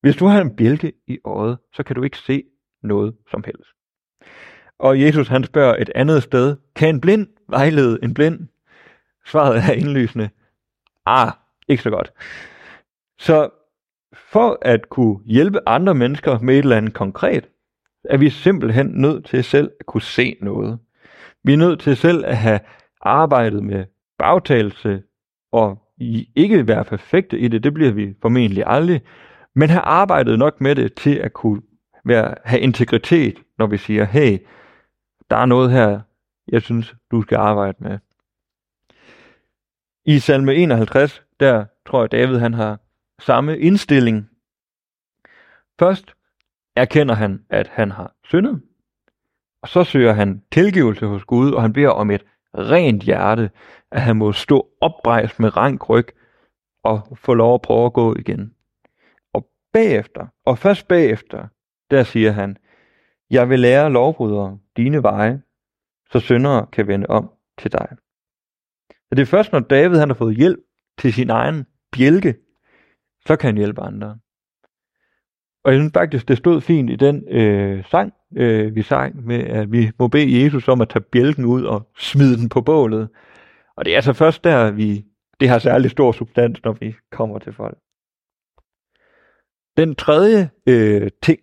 Hvis 0.02 0.16
du 0.16 0.26
har 0.26 0.42
en 0.42 0.56
bjælke 0.56 0.94
i 1.08 1.20
øjet, 1.26 1.58
så 1.74 1.84
kan 1.84 1.96
du 1.96 2.04
ikke 2.04 2.18
se 2.18 2.44
noget 2.84 3.16
som 3.32 3.44
helst. 3.46 3.70
Og 4.80 5.02
Jesus 5.02 5.28
han 5.28 5.44
spørger 5.44 5.76
et 5.76 5.92
andet 5.96 6.24
sted, 6.24 6.58
kan 6.76 6.90
en 6.90 7.02
blind 7.02 7.28
vejlede 7.50 8.00
en 8.04 8.14
blind? 8.14 8.48
Svaret 9.26 9.58
er 9.58 9.72
indlysende. 9.72 10.30
Ah, 11.06 11.32
ikke 11.70 11.84
så 11.84 11.90
godt. 11.90 12.12
Så 13.20 13.50
for 14.32 14.58
at 14.62 14.90
kunne 14.90 15.20
hjælpe 15.26 15.60
andre 15.66 15.96
mennesker 15.96 16.40
med 16.40 16.54
et 16.54 16.60
eller 16.60 16.78
andet 16.78 16.94
konkret, 16.94 17.50
er 18.04 18.18
vi 18.18 18.30
simpelthen 18.30 18.88
nødt 18.88 19.26
til 19.26 19.44
selv 19.44 19.72
at 19.80 19.86
kunne 19.86 20.02
se 20.02 20.38
noget. 20.42 20.80
Vi 21.44 21.54
er 21.54 21.58
nødt 21.58 21.80
til 21.80 21.96
selv 21.96 22.26
at 22.26 22.38
have 22.38 22.60
arbejdet 23.02 23.64
med 23.64 23.86
bagtagelse 24.18 25.04
og 25.52 25.78
ikke 26.36 26.68
være 26.68 26.86
perfekte 26.86 27.40
i 27.40 27.48
det, 27.48 27.64
det 27.64 27.74
bliver 27.74 27.92
vi 27.92 28.14
formentlig 28.22 28.64
aldrig, 28.68 29.02
men 29.56 29.70
have 29.70 29.82
arbejdet 29.82 30.40
nok 30.40 30.62
med 30.62 30.76
det 30.76 30.94
til 30.94 31.16
at 31.16 31.34
kunne 31.34 31.62
være, 32.06 32.36
have 32.46 32.62
integritet, 32.62 33.38
når 33.58 33.68
vi 33.68 33.78
siger, 33.78 34.04
hey, 34.04 34.38
der 35.30 35.36
er 35.36 35.46
noget 35.46 35.72
her, 35.72 36.00
jeg 36.48 36.62
synes, 36.62 36.96
du 37.12 37.22
skal 37.22 37.38
arbejde 37.38 37.78
med. 37.80 38.00
I 40.06 40.20
salme 40.20 40.56
51, 40.56 41.24
der 41.40 41.66
tror 41.86 42.02
jeg, 42.02 42.12
David 42.12 42.38
han 42.38 42.54
har 42.54 42.80
samme 43.20 43.60
indstilling. 43.60 44.30
Først 45.80 46.14
erkender 46.76 47.16
han, 47.16 47.46
at 47.50 47.68
han 47.68 47.92
har 47.92 48.16
syndet, 48.24 48.62
og 49.62 49.70
så 49.70 49.84
søger 49.84 50.14
han 50.14 50.44
tilgivelse 50.52 51.06
hos 51.06 51.24
Gud, 51.24 51.52
og 51.52 51.62
han 51.62 51.74
beder 51.74 51.90
om 51.90 52.12
et 52.12 52.26
rent 52.54 53.04
hjerte, 53.04 53.52
at 53.92 54.02
han 54.02 54.16
må 54.16 54.32
stå 54.32 54.68
oprejst 54.82 55.40
med 55.40 55.58
rank 55.58 55.90
ryg 55.90 56.08
og 56.84 57.18
få 57.18 57.34
lov 57.34 57.54
at 57.54 57.62
prøve 57.62 57.86
at 57.86 57.94
gå 57.94 58.16
igen. 58.16 58.56
Og 59.34 59.50
bagefter, 59.74 60.28
og 60.46 60.58
først 60.58 60.88
bagefter, 60.88 61.48
der 61.92 62.04
siger 62.04 62.32
han, 62.32 62.58
jeg 63.30 63.50
vil 63.50 63.60
lære 63.60 63.92
lovbrydere 63.92 64.60
dine 64.78 65.04
veje, 65.04 65.42
så 66.12 66.20
syndere 66.20 66.68
kan 66.72 66.88
vende 66.88 67.08
om 67.08 67.32
til 67.58 67.72
dig. 67.72 67.88
Så 68.90 69.16
det 69.16 69.20
er 69.20 69.26
først, 69.26 69.52
når 69.52 69.60
David 69.60 69.98
han 69.98 70.10
har 70.10 70.16
fået 70.16 70.36
hjælp 70.36 70.60
til 71.00 71.14
sin 71.14 71.30
egen 71.30 71.66
bjælke, 71.92 72.36
så 73.26 73.36
kan 73.36 73.48
han 73.48 73.58
hjælpe 73.58 73.82
andre. 73.82 74.18
Og 75.64 75.72
jeg 75.72 75.80
synes 75.80 75.94
faktisk, 75.94 76.28
det 76.28 76.38
stod 76.38 76.62
fint 76.62 76.90
i 76.90 76.96
den 76.96 77.28
øh, 77.28 77.86
sang, 77.86 78.14
øh, 78.36 78.76
vi 78.76 78.82
sang 78.82 79.26
med, 79.26 79.40
at 79.40 79.72
vi 79.72 79.92
må 80.00 80.08
bede 80.08 80.44
Jesus 80.44 80.68
om 80.68 80.82
at 80.82 80.90
tage 80.90 81.04
bjælken 81.12 81.46
ud 81.46 81.64
og 81.64 81.90
smide 81.98 82.38
den 82.38 82.50
på 82.50 82.62
bålet. 82.62 83.10
Og 83.76 83.86
det 83.86 83.92
er 83.92 83.96
altså 83.96 84.14
først 84.14 84.44
der, 84.44 84.72
vi 84.72 85.06
det 85.40 85.50
har 85.50 85.60
særlig 85.60 85.92
stor 85.92 86.12
substans, 86.12 86.64
når 86.64 86.74
vi 86.74 86.96
kommer 87.12 87.40
til 87.40 87.54
folk. 87.54 87.78
Den 89.78 89.96
tredje 89.96 90.50
øh, 90.68 91.12
ting, 91.22 91.40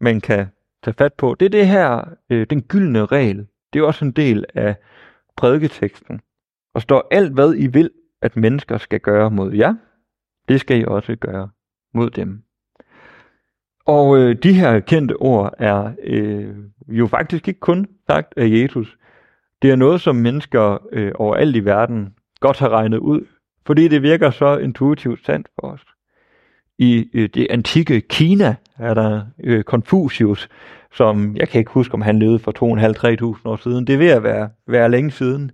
man 0.00 0.20
kan 0.20 0.46
tage 0.84 0.94
fat 0.94 1.14
på, 1.14 1.36
det 1.40 1.46
er 1.46 1.50
det 1.50 1.68
her, 1.68 2.14
øh, 2.30 2.46
den 2.50 2.62
gyldne 2.62 3.06
regel. 3.06 3.46
Det 3.72 3.78
er 3.78 3.84
også 3.84 4.04
en 4.04 4.12
del 4.12 4.44
af 4.54 4.76
prædiketeksten. 5.36 6.20
Og 6.74 6.82
står 6.82 7.08
alt, 7.10 7.32
hvad 7.32 7.54
I 7.54 7.66
vil, 7.66 7.90
at 8.22 8.36
mennesker 8.36 8.78
skal 8.78 9.00
gøre 9.00 9.30
mod 9.30 9.52
jer, 9.52 9.74
det 10.48 10.60
skal 10.60 10.80
I 10.80 10.84
også 10.84 11.16
gøre 11.16 11.48
mod 11.94 12.10
dem. 12.10 12.42
Og 13.86 14.18
øh, 14.18 14.36
de 14.42 14.52
her 14.52 14.80
kendte 14.80 15.16
ord 15.16 15.54
er 15.58 15.92
øh, 16.02 16.54
jo 16.88 17.06
faktisk 17.06 17.48
ikke 17.48 17.60
kun 17.60 17.86
sagt 18.06 18.34
af 18.36 18.48
Jesus. 18.48 18.96
Det 19.62 19.70
er 19.70 19.76
noget, 19.76 20.00
som 20.00 20.16
mennesker 20.16 20.78
øh, 20.92 21.12
overalt 21.14 21.56
i 21.56 21.64
verden 21.64 22.14
godt 22.40 22.58
har 22.58 22.68
regnet 22.68 22.98
ud, 22.98 23.26
fordi 23.66 23.88
det 23.88 24.02
virker 24.02 24.30
så 24.30 24.56
intuitivt 24.56 25.26
sandt 25.26 25.48
for 25.60 25.66
os. 25.66 25.80
I 26.78 27.08
øh, 27.14 27.28
det 27.34 27.46
antikke 27.50 28.00
Kina 28.00 28.56
er 28.78 28.94
der 28.94 29.22
øh, 29.44 29.62
Confucius, 29.62 30.48
som 30.92 31.36
jeg 31.36 31.48
kan 31.48 31.58
ikke 31.58 31.70
huske, 31.70 31.94
om 31.94 32.02
han 32.02 32.18
levede 32.18 32.38
for 32.38 32.52
2.500-3.000 33.36 33.40
år 33.44 33.56
siden. 33.56 33.86
Det 33.86 33.94
er 33.94 33.98
ved 33.98 34.10
at 34.10 34.22
være, 34.22 34.50
være 34.66 34.90
længe 34.90 35.10
siden, 35.10 35.50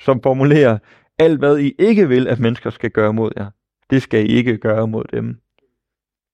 som 0.00 0.22
formulerer, 0.22 0.78
alt 1.18 1.38
hvad 1.38 1.58
I 1.58 1.74
ikke 1.78 2.08
vil, 2.08 2.28
at 2.28 2.40
mennesker 2.40 2.70
skal 2.70 2.90
gøre 2.90 3.12
mod 3.12 3.30
jer, 3.36 3.50
det 3.90 4.02
skal 4.02 4.30
I 4.30 4.34
ikke 4.34 4.58
gøre 4.58 4.88
mod 4.88 5.04
dem. 5.12 5.40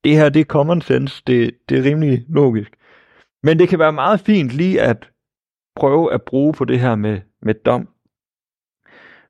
Det 0.04 0.16
her, 0.16 0.28
det 0.28 0.40
er 0.40 0.44
common 0.44 0.80
sense, 0.80 1.22
det, 1.26 1.50
det 1.68 1.78
er 1.78 1.84
rimelig 1.84 2.24
logisk. 2.28 2.72
Men 3.42 3.58
det 3.58 3.68
kan 3.68 3.78
være 3.78 3.92
meget 3.92 4.20
fint 4.20 4.50
lige 4.50 4.82
at 4.82 5.10
prøve 5.76 6.12
at 6.12 6.22
bruge 6.22 6.52
på 6.52 6.64
det 6.64 6.80
her 6.80 6.94
med, 6.94 7.20
med 7.42 7.54
dom. 7.54 7.88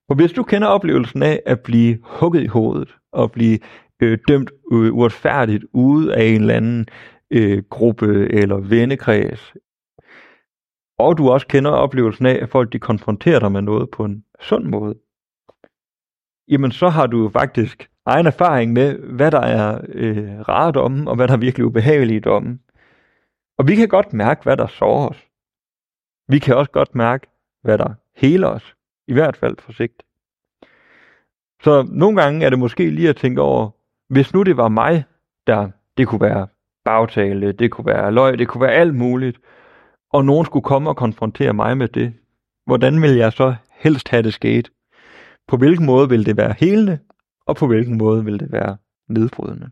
For 0.07 0.15
hvis 0.15 0.33
du 0.33 0.43
kender 0.43 0.69
oplevelsen 0.69 1.23
af 1.23 1.43
at 1.47 1.61
blive 1.61 1.99
hugget 2.03 2.43
i 2.43 2.47
hovedet, 2.47 2.97
og 3.13 3.33
blive 3.33 3.59
øh, 4.03 4.19
dømt 4.29 4.51
øh, 4.73 4.95
uretfærdigt 4.95 5.65
ude 5.73 6.15
af 6.15 6.25
en 6.25 6.41
eller 6.41 6.55
anden 6.55 6.87
øh, 7.31 7.63
gruppe 7.71 8.33
eller 8.33 8.57
vennekreds, 8.57 9.55
og 10.99 11.19
du 11.19 11.31
også 11.31 11.47
kender 11.47 11.71
oplevelsen 11.71 12.27
af, 12.27 12.39
at 12.43 12.49
folk 12.49 12.73
de 12.73 12.79
konfronterer 12.79 13.39
dig 13.39 13.53
med 13.53 13.63
noget 13.63 13.91
på 13.91 14.05
en 14.05 14.25
sund 14.41 14.65
måde, 14.65 14.95
jamen 16.51 16.73
så 16.73 16.89
har 16.89 17.07
du 17.07 17.29
faktisk 17.29 17.91
egen 18.07 18.27
erfaring 18.27 18.73
med, 18.73 18.99
hvad 18.99 19.31
der 19.31 19.41
er 19.41 19.81
øh, 19.89 20.41
rart 20.41 20.77
om, 20.77 21.07
og 21.07 21.17
hvad 21.17 21.29
der 21.29 21.35
er 21.35 21.39
virkelig 21.39 21.67
ubehageligt 21.67 22.27
om. 22.27 22.61
Og 23.59 23.69
vi 23.69 23.77
kan 23.77 23.89
godt 23.89 24.13
mærke, 24.13 24.43
hvad 24.43 24.57
der 24.57 24.67
sårer 24.67 25.09
os. 25.09 25.27
Vi 26.29 26.39
kan 26.39 26.57
også 26.57 26.71
godt 26.71 26.95
mærke, 26.95 27.27
hvad 27.63 27.79
der 27.79 27.95
heler 28.17 28.49
os. 28.49 28.75
I 29.09 29.13
hvert 29.13 29.37
fald 29.37 29.57
for 29.59 29.73
sigt. 29.73 30.03
Så 31.63 31.89
nogle 31.89 32.23
gange 32.23 32.47
er 32.47 32.51
det 32.51 32.59
måske 32.59 32.91
lige 32.91 33.09
at 33.09 33.17
tænke 33.17 33.41
over, 33.41 33.71
hvis 34.09 34.35
nu 34.35 34.43
det 34.43 34.57
var 34.57 34.69
mig, 34.69 35.05
der 35.47 35.71
det 35.97 36.09
kunne 36.09 36.21
være 36.21 36.49
bagtale, 36.85 37.53
det 37.53 37.71
kunne 37.71 37.87
være 37.87 38.13
løg, 38.13 38.39
det 38.39 38.49
kunne 38.49 38.63
være 38.63 38.73
alt 38.73 38.95
muligt, 38.95 39.39
og 40.13 40.25
nogen 40.25 40.45
skulle 40.45 40.65
komme 40.65 40.91
og 40.91 40.97
konfrontere 40.97 41.53
mig 41.53 41.77
med 41.77 41.89
det, 41.89 42.15
hvordan 42.67 43.03
vil 43.03 43.17
jeg 43.17 43.33
så 43.33 43.55
helst 43.71 44.09
have 44.09 44.23
det 44.23 44.35
sket? 44.35 44.71
På 45.51 45.57
hvilken 45.57 45.87
måde 45.87 46.09
vil 46.09 46.27
det 46.27 46.37
være 46.37 46.55
helende, 46.59 46.99
og 47.47 47.57
på 47.57 47.67
hvilken 47.67 47.99
måde 47.99 48.25
vil 48.25 48.41
det 48.41 48.53
være 48.53 48.77
nedbrydende? 49.09 49.71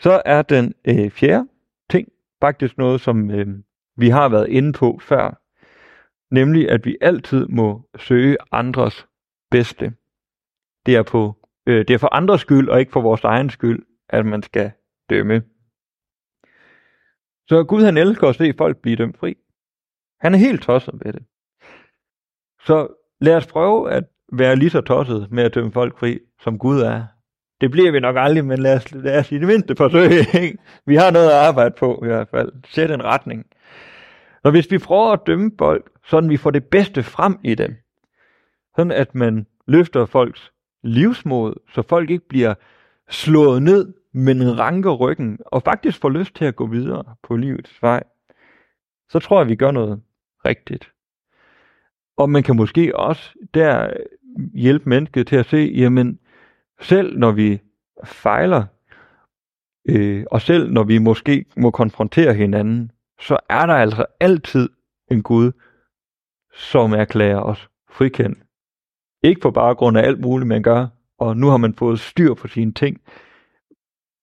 Så 0.00 0.22
er 0.24 0.42
den 0.42 0.74
øh, 0.84 1.10
fjerde 1.10 1.48
ting 1.90 2.08
faktisk 2.40 2.78
noget, 2.78 3.00
som 3.00 3.30
øh, 3.30 3.46
vi 3.96 4.08
har 4.08 4.28
været 4.28 4.48
inde 4.48 4.72
på 4.72 4.98
før, 5.02 5.40
nemlig 6.34 6.70
at 6.70 6.84
vi 6.84 6.96
altid 7.00 7.46
må 7.46 7.88
søge 7.96 8.36
andres 8.52 9.06
bedste. 9.50 9.94
Det 10.86 10.96
er, 10.96 11.02
på, 11.02 11.48
øh, 11.66 11.88
det 11.88 11.94
er 11.94 11.98
for 11.98 12.14
andres 12.14 12.40
skyld, 12.40 12.68
og 12.68 12.80
ikke 12.80 12.92
for 12.92 13.00
vores 13.00 13.24
egen 13.24 13.50
skyld, 13.50 13.86
at 14.08 14.26
man 14.26 14.42
skal 14.42 14.72
dømme. 15.10 15.42
Så 17.48 17.64
Gud 17.68 17.84
han 17.84 17.96
elsker 17.96 18.28
at 18.28 18.36
se 18.36 18.54
folk 18.58 18.76
blive 18.82 18.96
dømt 18.96 19.18
fri. 19.18 19.36
Han 20.20 20.34
er 20.34 20.38
helt 20.38 20.62
tosset 20.62 20.94
med 21.04 21.12
det. 21.12 21.24
Så 22.60 23.03
lad 23.24 23.36
os 23.36 23.46
prøve 23.46 23.90
at 23.90 24.04
være 24.32 24.56
lige 24.56 24.70
så 24.70 24.80
tosset 24.80 25.28
med 25.30 25.44
at 25.44 25.54
dømme 25.54 25.72
folk 25.72 25.98
fri, 25.98 26.18
som 26.40 26.58
Gud 26.58 26.80
er. 26.80 27.04
Det 27.60 27.70
bliver 27.70 27.92
vi 27.92 28.00
nok 28.00 28.16
aldrig, 28.18 28.44
men 28.44 28.58
lad 28.58 28.76
os, 28.76 28.92
lad 28.92 29.18
os 29.18 29.32
i 29.32 29.38
det 29.38 29.46
mindste 29.46 29.76
forsøge. 29.76 30.26
Ikke? 30.42 30.58
Vi 30.86 30.96
har 30.96 31.10
noget 31.10 31.30
at 31.30 31.36
arbejde 31.36 31.74
på 31.78 32.00
i 32.04 32.06
hvert 32.06 32.28
fald. 32.28 32.52
Sæt 32.66 32.90
en 32.90 33.04
retning. 33.04 33.46
Så 34.44 34.50
hvis 34.50 34.70
vi 34.70 34.78
prøver 34.78 35.12
at 35.12 35.20
dømme 35.26 35.50
folk, 35.58 35.90
sådan 36.06 36.30
vi 36.30 36.36
får 36.36 36.50
det 36.50 36.64
bedste 36.64 37.02
frem 37.02 37.38
i 37.44 37.54
dem, 37.54 37.76
sådan 38.76 38.92
at 38.92 39.14
man 39.14 39.46
løfter 39.66 40.06
folks 40.06 40.52
livsmod, 40.82 41.54
så 41.74 41.82
folk 41.82 42.10
ikke 42.10 42.28
bliver 42.28 42.54
slået 43.10 43.62
ned, 43.62 43.94
men 44.12 44.58
ranker 44.58 44.92
ryggen, 44.92 45.38
og 45.46 45.62
faktisk 45.62 46.00
får 46.00 46.08
lyst 46.08 46.34
til 46.34 46.44
at 46.44 46.56
gå 46.56 46.66
videre 46.66 47.04
på 47.22 47.36
livets 47.36 47.82
vej, 47.82 48.02
så 49.08 49.18
tror 49.18 49.40
jeg, 49.40 49.48
vi 49.48 49.56
gør 49.56 49.70
noget 49.70 50.02
rigtigt. 50.46 50.93
Og 52.16 52.30
man 52.30 52.42
kan 52.42 52.56
måske 52.56 52.96
også 52.96 53.34
der 53.54 53.90
hjælpe 54.54 54.88
mennesket 54.88 55.26
til 55.26 55.36
at 55.36 55.46
se, 55.46 55.72
jamen 55.74 56.18
selv 56.80 57.18
når 57.18 57.32
vi 57.32 57.60
fejler, 58.04 58.64
øh, 59.88 60.24
og 60.30 60.40
selv 60.40 60.70
når 60.70 60.84
vi 60.84 60.98
måske 60.98 61.44
må 61.56 61.70
konfrontere 61.70 62.34
hinanden, 62.34 62.90
så 63.20 63.38
er 63.48 63.66
der 63.66 63.74
altså 63.74 64.06
altid 64.20 64.68
en 65.10 65.22
Gud, 65.22 65.52
som 66.54 66.92
erklærer 66.92 67.40
os 67.40 67.68
frikendt. 67.90 68.38
Ikke 69.22 69.40
på 69.40 69.50
baggrund 69.50 69.98
af 69.98 70.02
alt 70.02 70.20
muligt, 70.20 70.48
man 70.48 70.62
gør, 70.62 70.86
og 71.18 71.36
nu 71.36 71.46
har 71.46 71.56
man 71.56 71.74
fået 71.74 72.00
styr 72.00 72.34
på 72.34 72.48
sine 72.48 72.72
ting. 72.72 73.00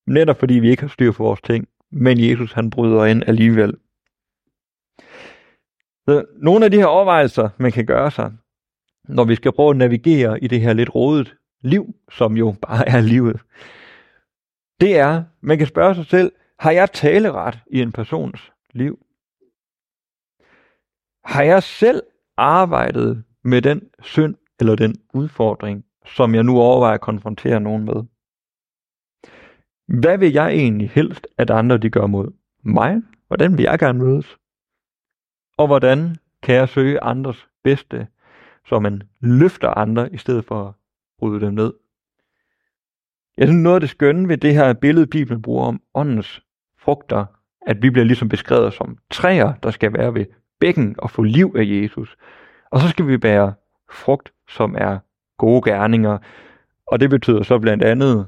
Netop 0.08 0.40
fordi 0.40 0.54
vi 0.54 0.70
ikke 0.70 0.82
har 0.82 0.90
styr 0.90 1.12
på 1.12 1.24
vores 1.24 1.42
ting, 1.42 1.68
men 1.92 2.30
Jesus 2.30 2.54
han 2.54 2.70
bryder 2.70 3.06
ind 3.06 3.24
alligevel. 3.28 3.78
Så 6.12 6.26
nogle 6.38 6.66
af 6.66 6.72
de 6.72 6.78
her 6.78 6.86
overvejelser, 6.86 7.50
man 7.58 7.72
kan 7.72 7.86
gøre 7.86 8.12
sig, 8.12 8.32
når 9.04 9.24
vi 9.24 9.36
skal 9.36 9.52
prøve 9.52 9.70
at 9.70 9.78
navigere 9.78 10.44
i 10.44 10.48
det 10.48 10.62
her 10.62 10.74
lidt 10.74 10.96
rodet 10.96 11.36
liv, 11.62 11.96
som 12.12 12.38
jo 12.38 12.56
bare 12.62 12.90
er 12.90 13.02
livet, 13.02 13.42
det 14.82 14.98
er, 14.98 15.24
man 15.42 15.58
kan 15.58 15.68
spørge 15.68 15.96
sig 15.96 16.06
selv, 16.06 16.32
har 16.60 16.72
jeg 16.72 16.92
taleret 16.92 17.60
i 17.68 17.82
en 17.82 17.92
persons 17.92 18.52
liv? 18.74 19.06
Har 21.26 21.44
jeg 21.44 21.64
selv 21.64 22.04
arbejdet 22.38 23.24
med 23.44 23.62
den 23.62 23.82
synd 24.02 24.36
eller 24.60 24.76
den 24.76 24.96
udfordring, 25.14 25.86
som 26.06 26.36
jeg 26.36 26.44
nu 26.44 26.60
overvejer 26.60 26.94
at 26.94 27.02
konfrontere 27.02 27.60
nogen 27.60 27.86
med? 27.86 28.04
Hvad 30.02 30.18
vil 30.18 30.32
jeg 30.34 30.48
egentlig 30.48 30.90
helst, 30.90 31.28
at 31.38 31.50
andre 31.50 31.78
de 31.78 31.90
gør 31.90 32.06
mod 32.06 32.32
mig? 32.64 33.02
Hvordan 33.28 33.58
vil 33.58 33.64
jeg 33.64 33.80
gerne 33.80 34.00
mødes? 34.00 34.41
Og 35.62 35.68
hvordan 35.68 36.16
kan 36.44 36.56
jeg 36.56 36.70
søge 36.70 37.04
andres 37.04 37.48
bedste, 37.64 38.08
så 38.66 38.80
man 38.80 39.02
løfter 39.20 39.70
andre 39.70 40.14
i 40.14 40.18
stedet 40.18 40.46
for 40.46 40.68
at 40.68 40.74
bryde 41.20 41.46
dem 41.46 41.54
ned? 41.54 41.74
Jeg 43.38 43.48
synes 43.48 43.64
noget 43.64 43.76
af 43.76 43.82
det 43.82 43.90
skønne 43.90 44.28
ved 44.28 44.38
det 44.38 44.54
her 44.54 44.74
billede, 44.74 45.08
Bibelen 45.08 45.42
bruger 45.42 45.66
om 45.66 45.82
åndens 45.94 46.42
frugter, 46.80 47.26
at 47.68 47.82
vi 47.82 47.90
bliver 47.90 48.06
ligesom 48.06 48.30
beskrevet 48.30 48.74
som 48.74 48.98
træer, 49.12 49.54
der 49.54 49.72
skal 49.72 49.94
være 49.94 50.14
ved 50.14 50.26
bækken 50.60 50.96
og 50.98 51.12
få 51.12 51.24
liv 51.24 51.56
af 51.58 51.64
Jesus. 51.66 52.18
Og 52.72 52.80
så 52.80 52.88
skal 52.88 53.08
vi 53.08 53.18
bære 53.18 53.54
frugt, 53.92 54.34
som 54.50 54.76
er 54.78 55.00
gode 55.38 55.72
gerninger. 55.72 56.18
Og 56.88 57.00
det 57.00 57.10
betyder 57.10 57.44
så 57.44 57.60
blandt 57.60 57.84
andet 57.84 58.28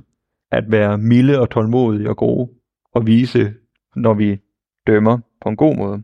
at 0.52 0.64
være 0.72 0.98
milde 0.98 1.40
og 1.40 1.50
tålmodige 1.50 2.10
og 2.10 2.18
gode 2.18 2.52
og 2.94 3.08
vise, 3.08 3.54
når 3.96 4.14
vi 4.14 4.40
dømmer 4.88 5.20
på 5.42 5.50
en 5.50 5.58
god 5.58 5.76
måde. 5.76 6.04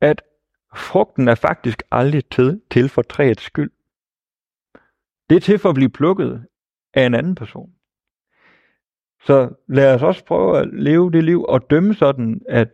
At 0.00 0.22
frugten 0.76 1.28
er 1.28 1.34
faktisk 1.34 1.82
aldrig 1.90 2.30
til, 2.30 2.60
til 2.70 2.88
for 2.88 3.02
træets 3.02 3.42
skyld. 3.42 3.70
Det 5.30 5.36
er 5.36 5.40
til 5.40 5.58
for 5.58 5.68
at 5.68 5.74
blive 5.74 5.90
plukket 5.90 6.46
af 6.94 7.06
en 7.06 7.14
anden 7.14 7.34
person. 7.34 7.74
Så 9.26 9.54
lad 9.68 9.94
os 9.94 10.02
også 10.02 10.24
prøve 10.24 10.58
at 10.58 10.68
leve 10.72 11.12
det 11.12 11.24
liv 11.24 11.44
og 11.44 11.70
dømme 11.70 11.94
sådan, 11.94 12.42
at 12.48 12.68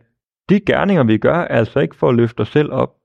de 0.49 0.59
gerninger, 0.59 1.03
vi 1.03 1.17
gør, 1.17 1.35
er 1.35 1.47
altså 1.47 1.79
ikke 1.79 1.95
for 1.95 2.09
at 2.09 2.15
løfte 2.15 2.41
os 2.41 2.49
selv 2.49 2.71
op. 2.71 2.97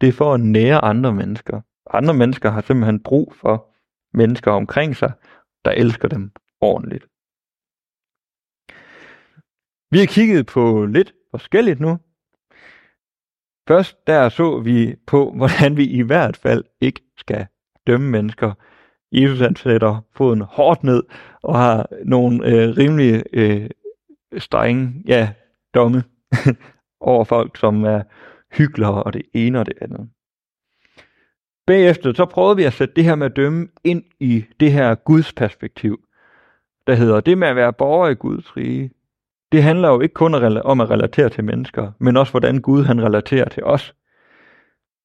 Det 0.00 0.08
er 0.08 0.12
for 0.12 0.34
at 0.34 0.40
nære 0.40 0.84
andre 0.84 1.12
mennesker. 1.12 1.60
Andre 1.90 2.14
mennesker 2.14 2.50
har 2.50 2.60
simpelthen 2.60 3.02
brug 3.02 3.34
for 3.34 3.74
mennesker 4.12 4.50
omkring 4.50 4.96
sig, 4.96 5.12
der 5.64 5.70
elsker 5.70 6.08
dem 6.08 6.30
ordentligt. 6.60 7.06
Vi 9.90 9.98
har 9.98 10.06
kigget 10.06 10.46
på 10.46 10.86
lidt 10.86 11.14
forskelligt 11.30 11.80
nu. 11.80 11.98
Først 13.68 14.06
der 14.06 14.28
så 14.28 14.60
vi 14.60 14.94
på, 15.06 15.30
hvordan 15.36 15.76
vi 15.76 15.84
i 15.84 16.02
hvert 16.02 16.36
fald 16.36 16.64
ikke 16.80 17.00
skal 17.16 17.46
dømme 17.86 18.10
mennesker. 18.10 18.52
Jesus 19.12 19.40
han 19.40 19.56
sætter 19.56 20.04
foden 20.16 20.40
hårdt 20.40 20.84
ned 20.84 21.02
og 21.42 21.58
har 21.58 21.86
nogle 22.04 22.46
øh, 22.46 22.76
rimelig 22.76 23.22
øh, 23.32 23.70
strenge 24.38 25.02
ja, 25.06 25.32
domme 25.74 26.04
over 27.00 27.24
folk, 27.24 27.56
som 27.56 27.84
er 27.84 28.02
hyklere 28.52 29.02
og 29.02 29.12
det 29.12 29.22
ene 29.34 29.60
og 29.60 29.66
det 29.66 29.74
andet. 29.80 30.08
Bagefter 31.66 32.12
så 32.12 32.24
prøvede 32.24 32.56
vi 32.56 32.64
at 32.64 32.72
sætte 32.72 32.94
det 32.94 33.04
her 33.04 33.14
med 33.14 33.26
at 33.26 33.36
dømme 33.36 33.68
ind 33.84 34.04
i 34.20 34.44
det 34.60 34.72
her 34.72 34.94
Guds 34.94 35.32
perspektiv, 35.32 36.04
der 36.86 36.94
hedder 36.94 37.20
det 37.20 37.38
med 37.38 37.48
at 37.48 37.56
være 37.56 37.72
borger 37.72 38.08
i 38.08 38.14
Guds 38.14 38.56
rige. 38.56 38.90
Det 39.52 39.62
handler 39.62 39.88
jo 39.88 40.00
ikke 40.00 40.14
kun 40.14 40.34
om 40.64 40.80
at 40.80 40.90
relatere 40.90 41.28
til 41.28 41.44
mennesker, 41.44 41.92
men 41.98 42.16
også 42.16 42.32
hvordan 42.32 42.60
Gud 42.60 42.84
han 42.84 43.02
relaterer 43.02 43.48
til 43.48 43.64
os. 43.64 43.94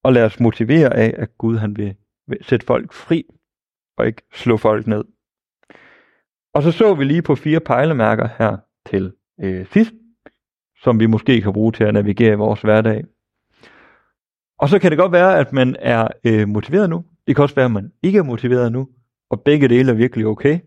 Og 0.04 0.12
lad 0.12 0.24
os 0.24 0.40
motivere 0.40 0.96
af, 0.96 1.14
at 1.16 1.38
Gud 1.38 1.56
han 1.56 1.76
vil 1.76 1.94
sætte 2.42 2.66
folk 2.66 2.92
fri, 2.92 3.24
og 3.98 4.06
ikke 4.06 4.22
slå 4.32 4.56
folk 4.56 4.86
ned. 4.86 5.04
Og 6.54 6.62
så 6.62 6.72
så 6.72 6.94
vi 6.94 7.04
lige 7.04 7.22
på 7.22 7.34
fire 7.34 7.60
pejlemærker 7.60 8.28
her 8.38 8.56
til 8.86 9.12
øh, 9.40 9.66
sidst, 9.66 9.92
som 10.82 11.00
vi 11.00 11.06
måske 11.06 11.40
kan 11.40 11.52
bruge 11.52 11.72
til 11.72 11.84
at 11.84 11.94
navigere 11.94 12.32
i 12.32 12.36
vores 12.36 12.60
hverdag. 12.60 13.04
Og 14.58 14.68
så 14.68 14.78
kan 14.78 14.90
det 14.90 14.98
godt 14.98 15.12
være, 15.12 15.38
at 15.38 15.52
man 15.52 15.76
er 15.78 16.08
øh, 16.24 16.48
motiveret 16.48 16.90
nu. 16.90 17.04
Det 17.26 17.36
kan 17.36 17.42
også 17.42 17.54
være, 17.54 17.64
at 17.64 17.70
man 17.70 17.92
ikke 18.02 18.18
er 18.18 18.22
motiveret 18.22 18.72
nu. 18.72 18.88
Og 19.30 19.40
begge 19.40 19.68
dele 19.68 19.90
er 19.90 19.96
virkelig 19.96 20.26
okay. 20.26 20.58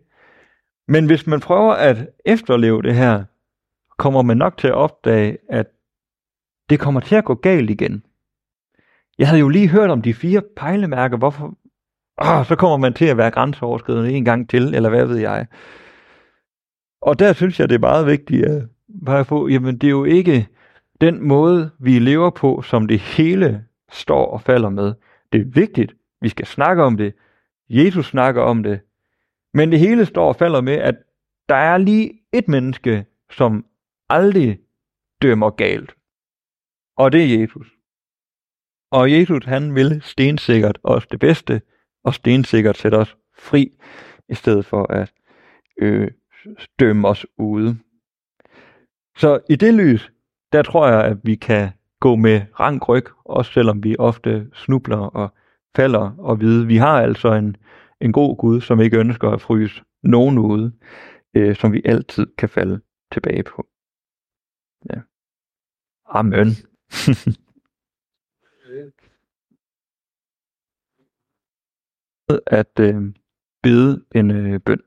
Men 0.87 1.05
hvis 1.05 1.27
man 1.27 1.39
prøver 1.39 1.73
at 1.73 2.09
efterleve 2.25 2.81
det 2.81 2.95
her, 2.95 3.23
kommer 4.01 4.21
man 4.21 4.37
nok 4.37 4.57
til 4.57 4.67
at 4.67 4.73
opdage, 4.73 5.37
at 5.49 5.67
det 6.69 6.79
kommer 6.79 6.99
til 7.01 7.15
at 7.15 7.25
gå 7.25 7.35
galt 7.35 7.69
igen. 7.69 8.05
Jeg 9.17 9.27
havde 9.27 9.39
jo 9.39 9.49
lige 9.49 9.67
hørt 9.67 9.89
om 9.89 10.01
de 10.01 10.13
fire 10.13 10.41
pejlemærker, 10.57 11.17
hvorfor... 11.17 11.57
Oh, 12.17 12.45
så 12.45 12.55
kommer 12.55 12.77
man 12.77 12.93
til 12.93 13.05
at 13.05 13.17
være 13.17 13.31
grænseoverskridende 13.31 14.11
en 14.11 14.25
gang 14.25 14.49
til, 14.49 14.75
eller 14.75 14.89
hvad 14.89 15.05
ved 15.05 15.17
jeg. 15.17 15.47
Og 17.01 17.19
der 17.19 17.33
synes 17.33 17.59
jeg, 17.59 17.69
det 17.69 17.75
er 17.75 17.79
meget 17.79 18.05
vigtigt 18.05 18.45
at 18.45 18.63
bare 19.05 19.25
få, 19.25 19.47
jamen 19.47 19.77
det 19.77 19.87
er 19.87 19.91
jo 19.91 20.03
ikke 20.03 20.47
den 21.01 21.27
måde, 21.27 21.71
vi 21.79 21.99
lever 21.99 22.29
på, 22.29 22.61
som 22.61 22.87
det 22.87 22.99
hele 22.99 23.65
står 23.91 24.25
og 24.25 24.41
falder 24.41 24.69
med. 24.69 24.93
Det 25.33 25.41
er 25.41 25.45
vigtigt, 25.45 25.93
Vi 26.21 26.29
skal 26.29 26.45
snakke 26.45 26.83
om 26.83 26.97
det. 26.97 27.13
Jesus 27.69 28.05
snakker 28.05 28.41
om 28.41 28.63
det. 28.63 28.79
Men 29.53 29.71
det 29.71 29.79
hele 29.79 30.05
står 30.05 30.27
og 30.27 30.35
falder 30.35 30.61
med, 30.61 30.73
at 30.73 30.95
der 31.49 31.55
er 31.55 31.77
lige 31.77 32.11
et 32.33 32.47
menneske, 32.47 33.05
som 33.31 33.65
aldrig 34.11 34.59
dømmer 35.21 35.49
galt. 35.49 35.95
Og 36.97 37.11
det 37.11 37.21
er 37.23 37.39
Jesus. 37.39 37.67
Og 38.91 39.11
Jesus, 39.11 39.45
han 39.45 39.75
vil 39.75 40.01
stensikkert 40.01 40.79
os 40.83 41.07
det 41.07 41.19
bedste, 41.19 41.61
og 42.03 42.13
stensikkert 42.13 42.77
sætte 42.77 42.95
os 42.95 43.17
fri, 43.37 43.71
i 44.29 44.35
stedet 44.35 44.65
for 44.65 44.93
at 44.93 45.13
øh, 45.77 46.11
dømme 46.79 47.07
os 47.07 47.25
ude. 47.37 47.77
Så 49.17 49.39
i 49.49 49.55
det 49.55 49.73
lys, 49.73 50.11
der 50.51 50.61
tror 50.61 50.87
jeg, 50.87 51.03
at 51.05 51.17
vi 51.23 51.35
kan 51.35 51.69
gå 51.99 52.15
med 52.15 52.41
rank 52.59 52.89
ryg, 52.89 53.05
også 53.25 53.51
selvom 53.51 53.83
vi 53.83 53.95
ofte 53.99 54.49
snubler 54.53 54.97
og 54.97 55.33
falder 55.75 56.15
og 56.17 56.39
vide, 56.39 56.67
vi 56.67 56.77
har 56.77 57.01
altså 57.01 57.33
en, 57.33 57.55
en 58.01 58.11
god 58.11 58.37
Gud, 58.37 58.61
som 58.61 58.81
ikke 58.81 58.99
ønsker 58.99 59.29
at 59.29 59.41
fryse 59.41 59.83
nogen 60.03 60.37
ude, 60.37 60.73
øh, 61.35 61.55
som 61.55 61.73
vi 61.73 61.81
altid 61.85 62.27
kan 62.37 62.49
falde 62.49 62.81
tilbage 63.11 63.43
på. 63.43 63.70
Ja. 64.89 65.01
Amen. 66.05 66.47
at 72.47 72.79
øh, 72.79 73.13
bede 73.63 74.05
en 74.15 74.31
øh, 74.31 74.59
bøn. 74.59 74.81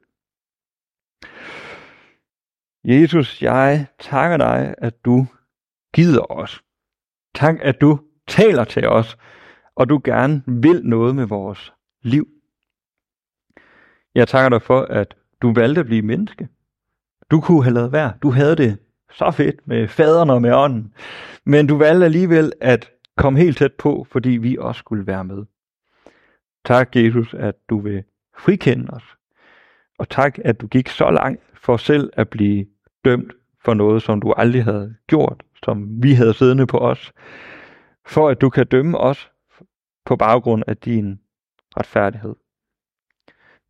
Jesus, 2.84 3.42
jeg 3.42 3.86
takker 3.98 4.36
dig, 4.36 4.74
at 4.78 5.04
du 5.04 5.26
gider 5.94 6.32
os. 6.32 6.62
Tak, 7.34 7.56
at 7.62 7.80
du 7.80 8.00
taler 8.28 8.64
til 8.64 8.88
os, 8.88 9.18
og 9.74 9.88
du 9.88 10.00
gerne 10.04 10.42
vil 10.46 10.84
noget 10.84 11.14
med 11.14 11.26
vores 11.26 11.72
liv. 12.02 12.28
Jeg 14.14 14.28
takker 14.28 14.48
dig 14.48 14.62
for, 14.62 14.80
at 14.80 15.16
du 15.42 15.52
valgte 15.52 15.80
at 15.80 15.86
blive 15.86 16.02
menneske. 16.02 16.48
Du 17.30 17.40
kunne 17.40 17.64
have 17.64 17.74
lavet 17.74 17.92
være. 17.92 18.18
Du 18.22 18.30
havde 18.30 18.56
det 18.56 18.78
så 19.14 19.30
fedt 19.30 19.68
med 19.68 19.88
faderen 19.88 20.30
og 20.30 20.42
med 20.42 20.52
ånden. 20.52 20.94
Men 21.44 21.66
du 21.66 21.76
valgte 21.76 22.04
alligevel 22.04 22.52
at 22.60 22.90
komme 23.16 23.38
helt 23.38 23.58
tæt 23.58 23.72
på, 23.72 24.06
fordi 24.10 24.30
vi 24.30 24.56
også 24.60 24.78
skulle 24.78 25.06
være 25.06 25.24
med. 25.24 25.44
Tak, 26.64 26.96
Jesus, 26.96 27.34
at 27.34 27.54
du 27.68 27.80
vil 27.80 28.04
frikende 28.38 28.86
os. 28.92 29.16
Og 29.98 30.08
tak, 30.08 30.38
at 30.44 30.60
du 30.60 30.66
gik 30.66 30.88
så 30.88 31.10
langt 31.10 31.42
for 31.54 31.76
selv 31.76 32.10
at 32.12 32.28
blive 32.28 32.66
dømt 33.04 33.32
for 33.64 33.74
noget, 33.74 34.02
som 34.02 34.20
du 34.20 34.32
aldrig 34.32 34.64
havde 34.64 34.94
gjort, 35.06 35.42
som 35.64 36.02
vi 36.02 36.12
havde 36.12 36.34
siddende 36.34 36.66
på 36.66 36.78
os, 36.78 37.12
for 38.06 38.28
at 38.28 38.40
du 38.40 38.50
kan 38.50 38.66
dømme 38.66 38.98
os 38.98 39.30
på 40.04 40.16
baggrund 40.16 40.62
af 40.66 40.76
din 40.76 41.20
retfærdighed. 41.76 42.34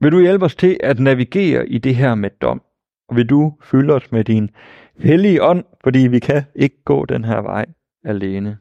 Vil 0.01 0.13
du 0.13 0.21
hjælpe 0.21 0.45
os 0.45 0.57
til 0.57 0.77
at 0.83 1.01
navigere 1.01 1.69
i 1.69 1.79
det 1.79 1.97
her 1.97 2.15
med 2.15 2.31
dom? 2.31 2.63
Vil 3.13 3.27
du 3.27 3.59
fylde 3.63 3.95
os 3.95 4.13
med 4.13 4.25
din 4.25 4.51
hellige 4.97 5.43
ånd, 5.43 5.65
fordi 5.83 5.99
vi 5.99 6.19
kan 6.19 6.45
ikke 6.55 6.83
gå 6.85 7.05
den 7.05 7.25
her 7.25 7.41
vej 7.41 7.67
alene. 8.05 8.59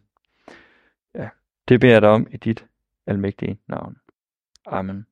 Ja, 1.16 1.30
det 1.68 1.80
beder 1.80 1.94
jeg 1.94 2.02
dig 2.02 2.10
om 2.10 2.28
i 2.32 2.38
dit 2.38 2.66
almægtige 3.08 3.60
navn. 3.68 3.98
Amen. 4.66 5.06